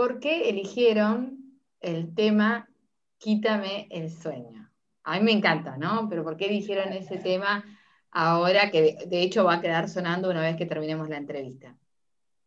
por 0.00 0.18
qué 0.18 0.48
eligieron 0.48 1.60
el 1.82 2.14
tema 2.14 2.70
Quítame 3.18 3.86
el 3.90 4.10
sueño? 4.10 4.70
A 5.04 5.18
mí 5.18 5.24
me 5.26 5.32
encanta, 5.32 5.76
¿no? 5.76 6.08
Pero 6.08 6.24
¿por 6.24 6.38
qué 6.38 6.46
eligieron 6.46 6.94
ese 6.94 7.18
tema 7.18 7.62
ahora 8.10 8.70
que 8.70 8.96
de, 9.06 9.20
hecho 9.20 9.44
va 9.44 9.56
a 9.56 9.60
quedar 9.60 9.90
sonando 9.90 10.30
una 10.30 10.40
vez 10.40 10.56
que 10.56 10.64
terminemos 10.64 11.10
la 11.10 11.18
entrevista? 11.18 11.76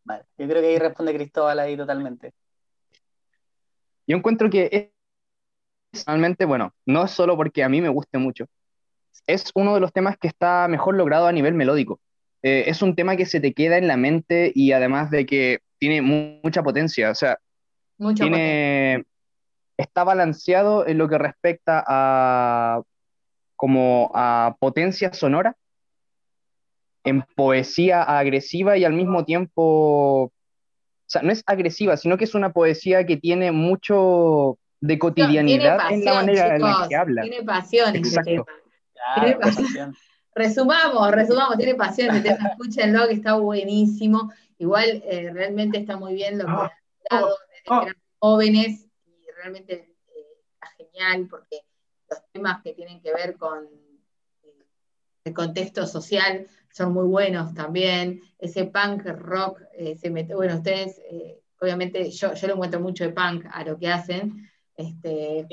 Vale, 0.03 0.23
yo 0.35 0.47
creo 0.47 0.63
que 0.63 0.69
ahí 0.69 0.79
responde 0.79 1.13
Cristóbal 1.13 1.59
ahí 1.59 1.77
totalmente. 1.77 2.33
Yo 4.07 4.17
encuentro 4.17 4.49
que 4.49 4.91
personalmente, 5.91 6.45
bueno, 6.45 6.73
no 6.87 7.05
es 7.05 7.11
solo 7.11 7.37
porque 7.37 7.63
a 7.63 7.69
mí 7.69 7.81
me 7.81 7.89
guste 7.89 8.17
mucho, 8.17 8.47
es 9.27 9.51
uno 9.53 9.75
de 9.75 9.79
los 9.79 9.93
temas 9.93 10.17
que 10.17 10.27
está 10.27 10.67
mejor 10.67 10.95
logrado 10.95 11.27
a 11.27 11.31
nivel 11.31 11.53
melódico. 11.53 11.99
Eh, 12.41 12.63
es 12.65 12.81
un 12.81 12.95
tema 12.95 13.15
que 13.15 13.27
se 13.27 13.39
te 13.39 13.53
queda 13.53 13.77
en 13.77 13.87
la 13.87 13.95
mente 13.95 14.51
y 14.55 14.71
además 14.71 15.11
de 15.11 15.27
que 15.27 15.59
tiene 15.83 16.01
mucha 16.01 16.63
potencia, 16.63 17.11
o 17.11 17.15
sea, 17.15 17.39
tiene, 18.15 19.05
está 19.77 20.03
balanceado 20.03 20.85
en 20.87 20.97
lo 20.97 21.07
que 21.07 21.17
respecta 21.17 21.83
a 21.87 22.81
como 23.55 24.11
a 24.13 24.57
potencia 24.59 25.13
sonora, 25.13 25.55
en 27.03 27.23
poesía 27.35 28.03
agresiva 28.03 28.77
y 28.77 28.85
al 28.85 28.93
mismo 28.93 29.25
tiempo, 29.25 30.23
o 30.23 30.31
sea, 31.05 31.21
no 31.21 31.31
es 31.31 31.43
agresiva, 31.45 31.97
sino 31.97 32.17
que 32.17 32.23
es 32.25 32.35
una 32.35 32.51
poesía 32.51 33.05
que 33.05 33.17
tiene 33.17 33.51
mucho 33.51 34.57
de 34.81 34.99
cotidianidad 34.99 35.79
en 35.91 36.03
la 36.03 36.13
manera 36.15 36.55
en 36.55 36.61
la 36.61 36.87
que 36.89 36.95
habla. 36.95 37.21
Tiene 37.21 37.43
pasión 37.43 37.93
tema. 37.93 38.45
tiene 39.15 39.35
pasión. 39.35 39.95
Resumamos, 40.35 41.11
resumamos, 41.11 41.57
tiene 41.57 41.75
pasión 41.75 42.15
este 42.15 42.31
tema, 42.31 42.49
escúchenlo 42.51 43.07
que 43.07 43.13
está 43.13 43.35
buenísimo. 43.35 44.33
Igual 44.57 45.03
eh, 45.05 45.29
realmente 45.31 45.77
está 45.77 45.95
muy 45.95 46.15
bien 46.15 46.37
lo 46.37 46.45
que 46.45 46.51
ah, 46.51 46.71
han 47.09 47.21
dado 47.21 47.35
oh, 47.69 47.85
jóvenes 48.19 48.87
y 49.05 49.25
realmente 49.35 49.73
eh, 49.73 50.27
está 50.53 50.67
genial 50.77 51.27
porque 51.29 51.61
los 52.09 52.19
temas 52.31 52.61
que 52.63 52.73
tienen 52.73 53.01
que 53.01 53.13
ver 53.13 53.37
con 53.37 53.65
eh, 53.65 54.49
el 55.25 55.33
contexto 55.33 55.85
social 55.87 56.47
son 56.71 56.93
muy 56.93 57.07
buenos 57.07 57.53
también. 57.53 58.21
Ese 58.39 58.65
punk 58.65 59.05
rock 59.05 59.61
se 59.99 60.09
mete, 60.09 60.33
bueno, 60.33 60.55
ustedes, 60.55 60.99
obviamente 61.61 62.09
yo, 62.09 62.33
yo 62.33 62.47
lo 62.47 62.53
encuentro 62.55 62.79
mucho 62.79 63.03
de 63.03 63.11
punk 63.11 63.45
a 63.51 63.63
lo 63.63 63.77
que 63.77 63.89
hacen, 63.89 64.49
este, 64.75 65.45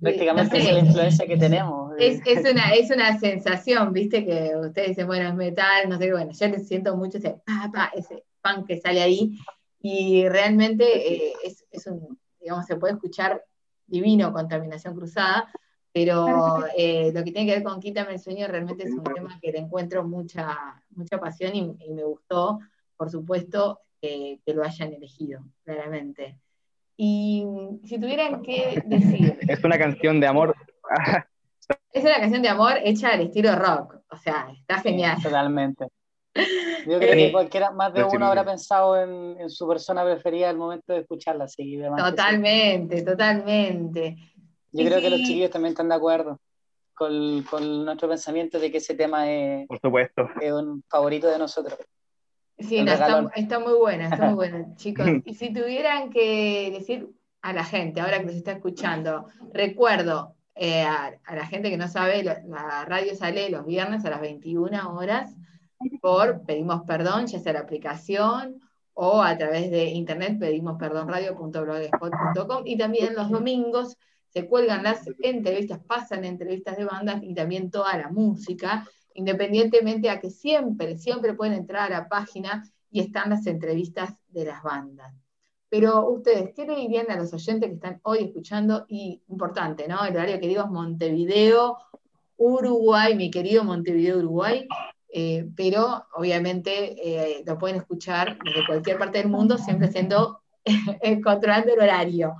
prácticamente 0.00 0.58
es 0.58 0.72
la 0.72 0.78
influencia 0.80 1.26
que 1.26 1.36
tenemos. 1.36 1.92
Es, 1.98 2.20
es, 2.26 2.50
una, 2.50 2.74
es 2.74 2.90
una 2.90 3.18
sensación, 3.18 3.92
viste, 3.92 4.24
que 4.24 4.52
ustedes 4.56 4.88
dicen, 4.88 5.06
bueno, 5.06 5.28
es 5.28 5.34
metal, 5.36 5.88
no 5.88 5.96
sé, 5.98 6.10
bueno, 6.10 6.32
yo 6.32 6.48
les 6.48 6.66
siento 6.66 6.96
mucho 6.96 7.18
ese, 7.18 7.36
pa, 7.44 7.92
ese 7.94 8.24
pan 8.40 8.64
que 8.64 8.80
sale 8.80 9.00
ahí, 9.00 9.38
y 9.80 10.28
realmente 10.28 11.28
eh, 11.28 11.32
es, 11.44 11.64
es, 11.70 11.86
un, 11.86 12.18
digamos, 12.40 12.66
se 12.66 12.76
puede 12.76 12.94
escuchar 12.94 13.44
divino 13.86 14.32
Contaminación 14.32 14.94
Cruzada, 14.94 15.50
pero 15.92 16.64
eh, 16.76 17.10
lo 17.14 17.24
que 17.24 17.32
tiene 17.32 17.46
que 17.46 17.56
ver 17.56 17.62
con 17.62 17.80
Quítame 17.80 18.12
el 18.12 18.20
Sueño 18.20 18.46
realmente 18.46 18.84
es 18.84 18.92
un 18.92 19.02
tema 19.02 19.38
que 19.40 19.52
le 19.52 19.58
encuentro 19.58 20.04
mucha, 20.04 20.82
mucha 20.90 21.18
pasión 21.18 21.54
y, 21.54 21.90
me 21.90 22.04
gustó, 22.04 22.58
por 22.96 23.10
supuesto, 23.10 23.80
que 24.00 24.40
lo 24.46 24.62
hayan 24.62 24.92
elegido, 24.92 25.40
claramente. 25.64 26.38
Y 27.00 27.46
si 27.84 27.98
tuvieran 27.98 28.42
que 28.42 28.82
decir... 28.84 29.38
Es 29.48 29.62
una 29.62 29.78
canción 29.78 30.18
de 30.18 30.26
amor. 30.26 30.54
es 31.92 32.02
una 32.02 32.16
canción 32.16 32.42
de 32.42 32.48
amor 32.48 32.74
hecha 32.84 33.10
al 33.10 33.20
estilo 33.20 33.54
rock, 33.54 34.00
o 34.10 34.16
sea, 34.16 34.48
está 34.52 34.80
genial. 34.80 35.16
Totalmente. 35.22 35.86
Yo 36.86 36.98
creo 36.98 37.12
que 37.12 37.26
eh, 37.26 37.32
cualquiera, 37.32 37.70
más 37.70 37.92
de 37.92 38.04
uno 38.04 38.26
habrá 38.26 38.44
pensado 38.44 39.00
en, 39.00 39.50
su 39.50 39.68
persona 39.68 40.04
preferida 40.04 40.50
al 40.50 40.56
momento 40.56 40.92
de 40.92 41.00
escucharla. 41.00 41.44
Así, 41.44 41.78
totalmente, 41.96 43.02
totalmente. 43.02 44.16
Yo 44.72 44.84
creo 44.84 45.00
que 45.00 45.10
los 45.10 45.20
chiquillos 45.20 45.50
también 45.50 45.72
están 45.72 45.88
de 45.88 45.94
acuerdo 45.94 46.40
con, 46.94 47.42
con, 47.44 47.84
nuestro 47.84 48.08
pensamiento 48.08 48.58
de 48.58 48.70
que 48.70 48.78
ese 48.78 48.94
tema 48.94 49.30
es, 49.30 49.66
Por 49.66 49.80
supuesto. 49.80 50.28
es 50.40 50.52
un 50.52 50.82
favorito 50.88 51.28
de 51.28 51.38
nosotros. 51.38 51.78
Sí, 52.58 52.78
está, 52.78 53.30
está, 53.36 53.60
muy 53.60 53.74
buena, 53.74 54.08
está 54.08 54.26
muy 54.26 54.34
buena, 54.50 54.74
chicos. 54.74 55.06
Y 55.24 55.34
si 55.34 55.52
tuvieran 55.52 56.10
que 56.10 56.70
decir 56.72 57.08
a 57.40 57.52
la 57.52 57.64
gente, 57.64 58.00
ahora 58.00 58.18
que 58.18 58.26
nos 58.26 58.34
está 58.34 58.52
escuchando, 58.52 59.26
recuerdo 59.52 60.34
eh, 60.56 60.82
a, 60.82 61.14
la 61.32 61.46
gente 61.46 61.70
que 61.70 61.76
no 61.76 61.86
sabe, 61.86 62.24
la, 62.24 62.84
radio 62.84 63.14
sale 63.14 63.48
los 63.48 63.64
viernes 63.64 64.04
a 64.04 64.10
las 64.10 64.20
21 64.20 64.92
horas 64.92 65.36
por 66.00 66.44
Pedimos 66.44 66.82
Perdón, 66.86 67.26
ya 67.26 67.38
sea 67.38 67.52
la 67.52 67.60
aplicación 67.60 68.60
o 68.94 69.22
a 69.22 69.36
través 69.38 69.70
de 69.70 69.84
internet 69.84 70.38
pedimos 70.40 70.76
perdón 70.76 71.08
radio.blogspot.com 71.08 72.62
y 72.66 72.76
también 72.76 73.14
los 73.14 73.30
domingos 73.30 73.96
se 74.28 74.46
cuelgan 74.46 74.82
las 74.82 75.08
entrevistas, 75.22 75.80
pasan 75.86 76.24
entrevistas 76.24 76.76
de 76.76 76.84
bandas 76.84 77.22
y 77.22 77.32
también 77.32 77.70
toda 77.70 77.96
la 77.96 78.08
música 78.08 78.86
independientemente 79.18 80.10
a 80.10 80.20
que 80.20 80.30
siempre, 80.30 80.96
siempre 80.96 81.34
pueden 81.34 81.54
entrar 81.54 81.92
a 81.92 82.00
la 82.00 82.08
página 82.08 82.64
y 82.90 83.00
están 83.00 83.30
las 83.30 83.46
entrevistas 83.46 84.14
de 84.28 84.44
las 84.44 84.62
bandas. 84.62 85.12
Pero 85.68 86.08
ustedes, 86.08 86.54
¿qué 86.54 86.64
le 86.64 86.76
dirían 86.76 87.10
a 87.10 87.16
los 87.16 87.34
oyentes 87.34 87.68
que 87.68 87.74
están 87.74 88.00
hoy 88.04 88.24
escuchando? 88.24 88.86
Y 88.88 89.20
importante, 89.28 89.88
¿no? 89.88 90.04
El 90.04 90.14
horario 90.14 90.38
que 90.38 90.46
digo 90.46 90.62
es 90.62 90.70
Montevideo, 90.70 91.76
Uruguay, 92.36 93.16
mi 93.16 93.30
querido 93.30 93.64
Montevideo, 93.64 94.18
Uruguay. 94.18 94.66
Eh, 95.10 95.48
pero 95.56 96.06
obviamente 96.14 96.96
eh, 97.02 97.42
lo 97.46 97.58
pueden 97.58 97.76
escuchar 97.76 98.38
desde 98.44 98.66
cualquier 98.66 98.98
parte 98.98 99.18
del 99.18 99.28
mundo, 99.28 99.56
siempre 99.56 99.90
siendo 99.90 100.42
controlando 101.24 101.72
el 101.74 101.80
horario. 101.80 102.34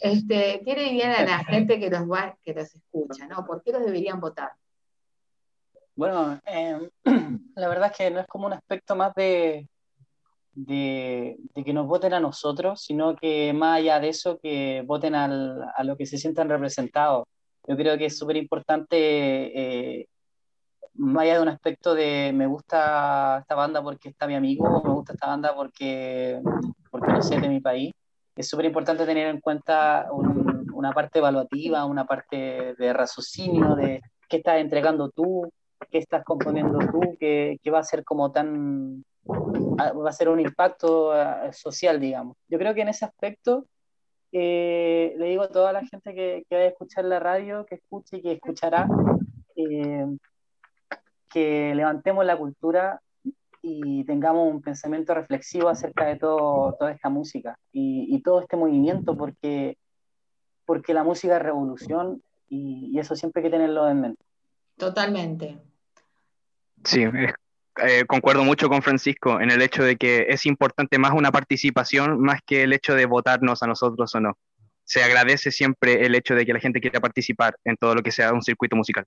Este, 0.00 0.62
¿Qué 0.64 0.74
le 0.74 0.84
dirían 0.84 1.12
a 1.12 1.24
la 1.24 1.44
gente 1.44 1.78
que 1.78 1.90
los, 1.90 2.02
va, 2.10 2.36
que 2.42 2.54
los 2.54 2.74
escucha? 2.74 3.26
¿no? 3.26 3.46
¿Por 3.46 3.62
qué 3.62 3.72
los 3.72 3.84
deberían 3.84 4.20
votar? 4.20 4.50
Bueno, 5.94 6.40
em, 6.44 6.88
la 7.56 7.68
verdad 7.68 7.90
es 7.90 7.96
que 7.96 8.10
no 8.10 8.20
es 8.20 8.26
como 8.26 8.46
un 8.46 8.52
aspecto 8.52 8.94
más 8.94 9.12
de, 9.14 9.68
de, 10.52 11.36
que 11.64 11.72
nos 11.72 11.86
voten 11.86 12.14
a 12.14 12.20
nosotros, 12.20 12.82
sino 12.82 13.14
que 13.16 13.52
más 13.52 13.78
allá 13.78 14.00
de 14.00 14.08
eso, 14.08 14.38
que 14.40 14.82
voten 14.86 15.14
al, 15.14 15.62
a 15.76 15.84
lo 15.84 15.96
que 15.96 16.06
se 16.06 16.18
sientan 16.18 16.48
representados. 16.48 17.26
Yo 17.66 17.76
creo 17.76 17.98
que 17.98 18.06
es 18.06 18.18
súper 18.18 18.36
importante, 18.36 18.96
eh, 19.98 20.08
más 20.98 21.22
allá 21.22 21.34
de 21.36 21.42
un 21.42 21.48
aspecto 21.48 21.94
de 21.94 22.32
me 22.34 22.46
gusta 22.46 23.38
esta 23.40 23.54
banda 23.54 23.82
porque 23.82 24.10
está 24.10 24.26
mi 24.26 24.34
amigo, 24.34 24.66
o 24.66 24.82
me 24.84 24.94
gusta 24.94 25.12
esta 25.12 25.28
banda 25.28 25.54
porque, 25.54 26.42
porque 26.90 27.12
no 27.12 27.22
sé, 27.22 27.40
de 27.40 27.48
mi 27.48 27.60
país, 27.60 27.92
es 28.36 28.48
súper 28.48 28.66
importante 28.66 29.06
tener 29.06 29.28
en 29.28 29.40
cuenta 29.40 30.08
una 30.12 30.92
parte 30.92 31.18
evaluativa, 31.18 31.84
una 31.84 32.04
parte 32.04 32.74
de 32.78 32.92
raciocinio, 32.92 33.74
de 33.74 34.00
qué 34.28 34.38
estás 34.38 34.58
entregando 34.58 35.10
tú, 35.10 35.50
qué 35.90 35.98
estás 35.98 36.24
componiendo 36.24 36.78
tú, 36.78 37.00
que, 37.18 37.58
va 37.72 37.80
a 37.80 37.84
ser 37.84 38.04
como 38.04 38.30
tan, 38.30 39.04
va 39.28 40.08
a 40.08 40.12
ser 40.12 40.28
un 40.28 40.40
impacto 40.40 41.16
eh, 41.16 41.52
social, 41.52 42.00
digamos. 42.00 42.36
Yo 42.48 42.58
creo 42.58 42.74
que 42.74 42.82
en 42.82 42.88
ese 42.88 43.04
aspecto 43.04 43.66
eh, 44.30 45.14
le 45.16 45.26
digo 45.26 45.42
a 45.42 45.48
toda 45.48 45.72
la 45.72 45.84
gente 45.84 46.14
que, 46.14 46.44
que, 46.48 46.56
va 46.56 46.62
a 46.62 46.66
escuchar 46.66 47.04
la 47.04 47.18
radio, 47.18 47.66
que 47.66 47.76
escuche 47.76 48.18
y 48.18 48.22
que 48.22 48.32
escuchará, 48.32 48.86
eh, 49.56 50.06
que 51.28 51.74
levantemos 51.74 52.24
la 52.24 52.36
cultura 52.36 53.00
y 53.62 54.04
tengamos 54.04 54.52
un 54.52 54.62
pensamiento 54.62 55.14
reflexivo 55.14 55.68
acerca 55.68 56.06
de 56.06 56.16
todo, 56.16 56.74
toda 56.78 56.92
esta 56.92 57.08
música 57.08 57.58
y, 57.72 58.20
todo 58.22 58.40
este 58.40 58.56
movimiento, 58.56 59.16
porque, 59.16 59.76
porque 60.64 60.94
la 60.94 61.04
música 61.04 61.36
es 61.36 61.42
revolución 61.42 62.22
y, 62.48 62.90
y 62.92 62.98
eso 62.98 63.14
siempre 63.16 63.40
hay 63.40 63.50
que 63.50 63.56
tenerlo 63.56 63.88
en 63.88 64.00
mente. 64.00 64.24
Totalmente. 64.76 65.58
Sí, 66.84 67.04
eh, 67.82 68.04
concuerdo 68.06 68.44
mucho 68.44 68.68
con 68.68 68.82
Francisco 68.82 69.40
en 69.40 69.50
el 69.50 69.62
hecho 69.62 69.84
de 69.84 69.96
que 69.96 70.26
es 70.28 70.46
importante 70.46 70.98
más 70.98 71.12
una 71.12 71.30
participación 71.30 72.20
más 72.20 72.40
que 72.44 72.62
el 72.62 72.72
hecho 72.72 72.94
de 72.94 73.06
votarnos 73.06 73.62
a 73.62 73.66
nosotros 73.66 74.14
o 74.14 74.20
no. 74.20 74.36
Se 74.84 75.02
agradece 75.02 75.50
siempre 75.50 76.06
el 76.06 76.14
hecho 76.14 76.34
de 76.34 76.46
que 76.46 76.52
la 76.52 76.60
gente 76.60 76.80
quiera 76.80 77.00
participar 77.00 77.56
en 77.64 77.76
todo 77.76 77.94
lo 77.94 78.02
que 78.02 78.10
sea 78.10 78.32
un 78.32 78.42
circuito 78.42 78.74
musical. 78.74 79.04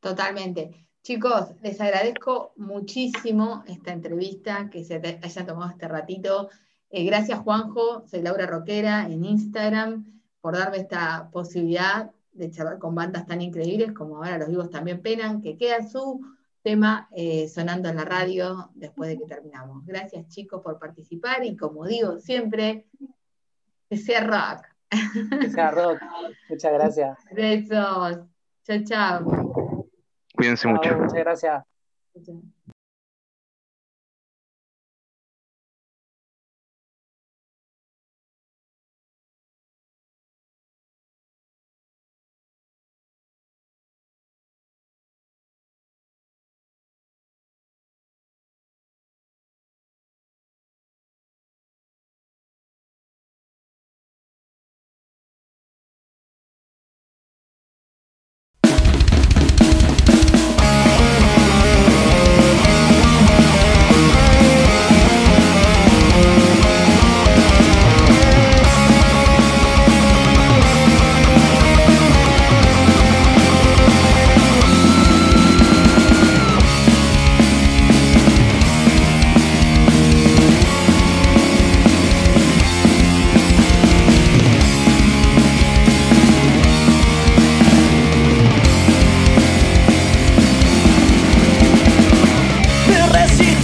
Totalmente. 0.00 0.86
Chicos, 1.02 1.54
les 1.62 1.80
agradezco 1.80 2.52
muchísimo 2.56 3.64
esta 3.66 3.92
entrevista, 3.92 4.68
que 4.70 4.84
se 4.84 4.96
hayan 5.22 5.46
tomado 5.46 5.70
este 5.70 5.88
ratito. 5.88 6.50
Eh, 6.90 7.04
gracias 7.04 7.38
Juanjo, 7.38 8.06
soy 8.06 8.20
Laura 8.20 8.46
Roquera 8.46 9.06
en 9.06 9.24
Instagram, 9.24 10.20
por 10.40 10.56
darme 10.58 10.76
esta 10.78 11.30
posibilidad 11.32 12.10
de 12.32 12.50
charlar 12.50 12.78
con 12.78 12.94
bandas 12.94 13.26
tan 13.26 13.40
increíbles 13.40 13.92
como 13.92 14.16
ahora 14.16 14.38
Los 14.38 14.48
Vivos 14.48 14.70
también 14.70 15.00
penan, 15.00 15.40
que 15.40 15.56
queda 15.56 15.86
su 15.88 16.20
tema 16.62 17.08
eh, 17.12 17.48
sonando 17.48 17.88
en 17.88 17.96
la 17.96 18.04
radio 18.04 18.70
después 18.74 19.08
de 19.08 19.18
que 19.18 19.26
terminamos. 19.26 19.86
Gracias 19.86 20.28
chicos 20.28 20.60
por 20.62 20.78
participar 20.78 21.44
y 21.44 21.56
como 21.56 21.86
digo 21.86 22.18
siempre, 22.20 22.86
que 23.88 23.96
sea 23.96 24.24
rock. 24.24 24.66
Que 25.40 25.50
sea 25.50 25.70
rock. 25.70 25.98
Muchas 26.48 26.72
gracias. 26.72 27.18
Besos. 27.32 28.18
Chao, 28.64 28.84
chao. 28.84 29.69
Cuídense 30.40 30.68
mucho. 30.68 30.96
Muchas 30.96 31.12
gracias. 31.12 31.64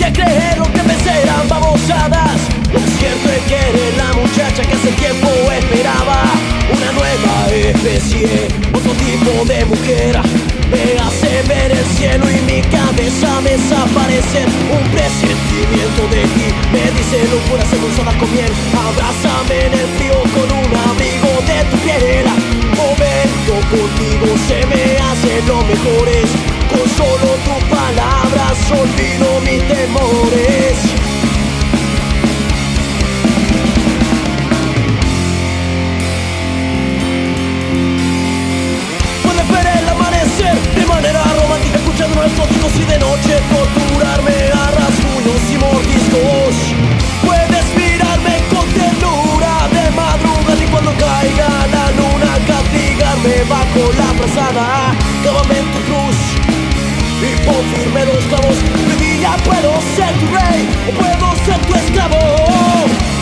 a 0.07 0.13
creer 0.13 0.59
lo 0.59 0.65
que 0.73 0.81
pensé 0.81 1.11
eran 1.23 1.49
babosadas. 1.49 2.39
Lo 2.73 2.81
cierto 2.99 3.27
es 3.29 3.43
que 3.51 3.59
eres 3.59 3.97
la 3.97 4.13
muchacha 4.15 4.63
que 4.63 4.75
hace 4.75 4.93
tiempo 5.03 5.29
esperaba. 5.51 6.23
Una 6.71 6.91
nueva 6.93 7.35
especie, 7.51 8.49
otro 8.73 8.93
tipo 9.03 9.45
de 9.47 9.65
mujer. 9.65 10.15
Me 10.71 10.99
hace 10.99 11.43
ver 11.49 11.71
el 11.73 11.87
cielo 11.99 12.25
y 12.31 12.39
mi 12.51 12.61
cabeza 12.71 13.31
desaparecer. 13.43 14.47
Un 14.71 14.85
presentimiento 14.95 16.03
de 16.15 16.23
ti 16.35 16.47
me 16.73 16.85
dice 16.95 17.19
locuras 17.31 17.73
endulzadas 17.73 18.15
con 18.17 18.31
miel. 18.33 18.53
Abrázame 18.87 19.57
en 19.67 19.73
el 19.75 19.89
frío 19.99 20.19
con 20.35 20.49
un 20.55 20.71
abrigo 20.87 21.33
de 21.51 21.59
tu 21.71 21.77
piel. 21.83 22.27
Momento 22.79 23.55
contigo 23.75 24.27
se 24.47 24.59
me 24.71 24.83
hace 25.03 25.33
lo 25.51 25.59
mejor. 25.67 26.07
Con 26.71 26.87
solo 26.99 27.29
tus 27.47 27.63
palabras 27.71 28.59
olvido 28.71 29.26
Puedes 39.23 39.49
ver 39.49 39.67
el 39.79 39.89
amanecer 39.89 40.57
de 40.75 40.87
manera 40.87 41.23
romántica, 41.23 41.77
escuchando 41.79 42.21
nuestros 42.21 42.49
discos 42.49 42.73
y 42.77 42.85
de 42.85 42.99
noche 42.99 43.39
torturarme 43.55 44.51
a 44.53 44.71
rasguños 44.73 45.43
y 45.53 45.59
mordiscos. 45.59 46.55
Puedes 47.25 47.67
mirarme 47.77 48.43
con 48.51 48.67
ternura 48.75 49.69
de 49.71 49.91
madrugada 49.95 50.65
y 50.65 50.67
cuando 50.67 50.93
caiga 50.99 51.49
la 51.71 51.91
luna 51.93 52.33
castigarme 52.47 53.45
bajo 53.49 53.93
la 53.97 54.09
frazada. 54.19 54.95
Cábame 55.23 55.63
tu 55.73 55.81
cruz 55.87 56.19
y 57.23 57.47
pon 57.47 57.65
los 58.05 58.25
clavos 58.27 58.86
puedo 59.45 59.73
ser 59.97 60.13
tu 60.21 60.27
rey 60.35 60.69
puedo 60.97 61.35
ser 61.45 61.59
tu 61.67 61.75
esclavo. 61.75 63.16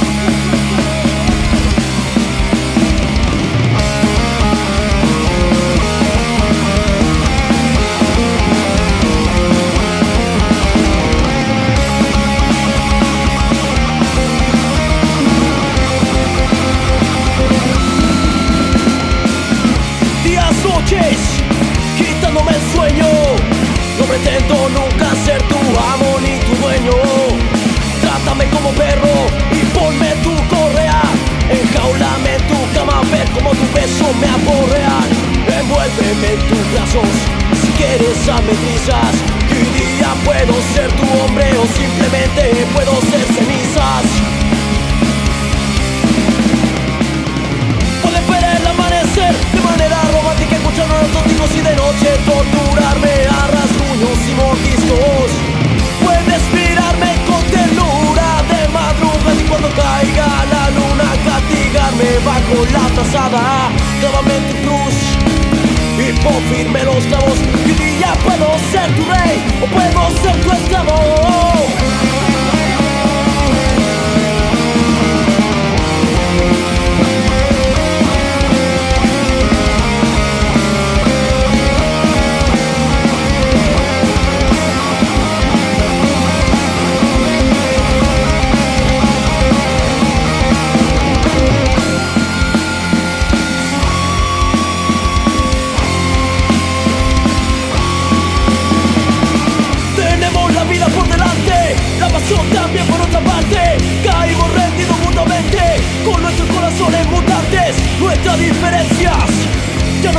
o 66.26 66.54
firme 66.54 66.84
los 66.84 67.04
clavos. 67.06 67.38
Que 67.64 67.72
un 67.72 68.14
puedo 68.24 68.58
ser 68.70 68.94
tu 68.94 69.04
rey 69.04 69.44
o 69.62 69.66
puedo 69.66 70.10
ser 70.22 70.40
tu 70.42 70.52
esclavo. 70.52 71.53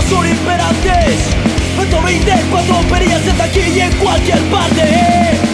son 0.09 0.27
imperantes. 0.27 1.17
120, 1.75 2.31
cuatro 2.51 2.75
perillas 2.89 3.27
en 3.27 3.37
taquilla 3.37 3.85
en 3.87 3.95
cualquier 3.97 4.39
parte. 4.49 5.44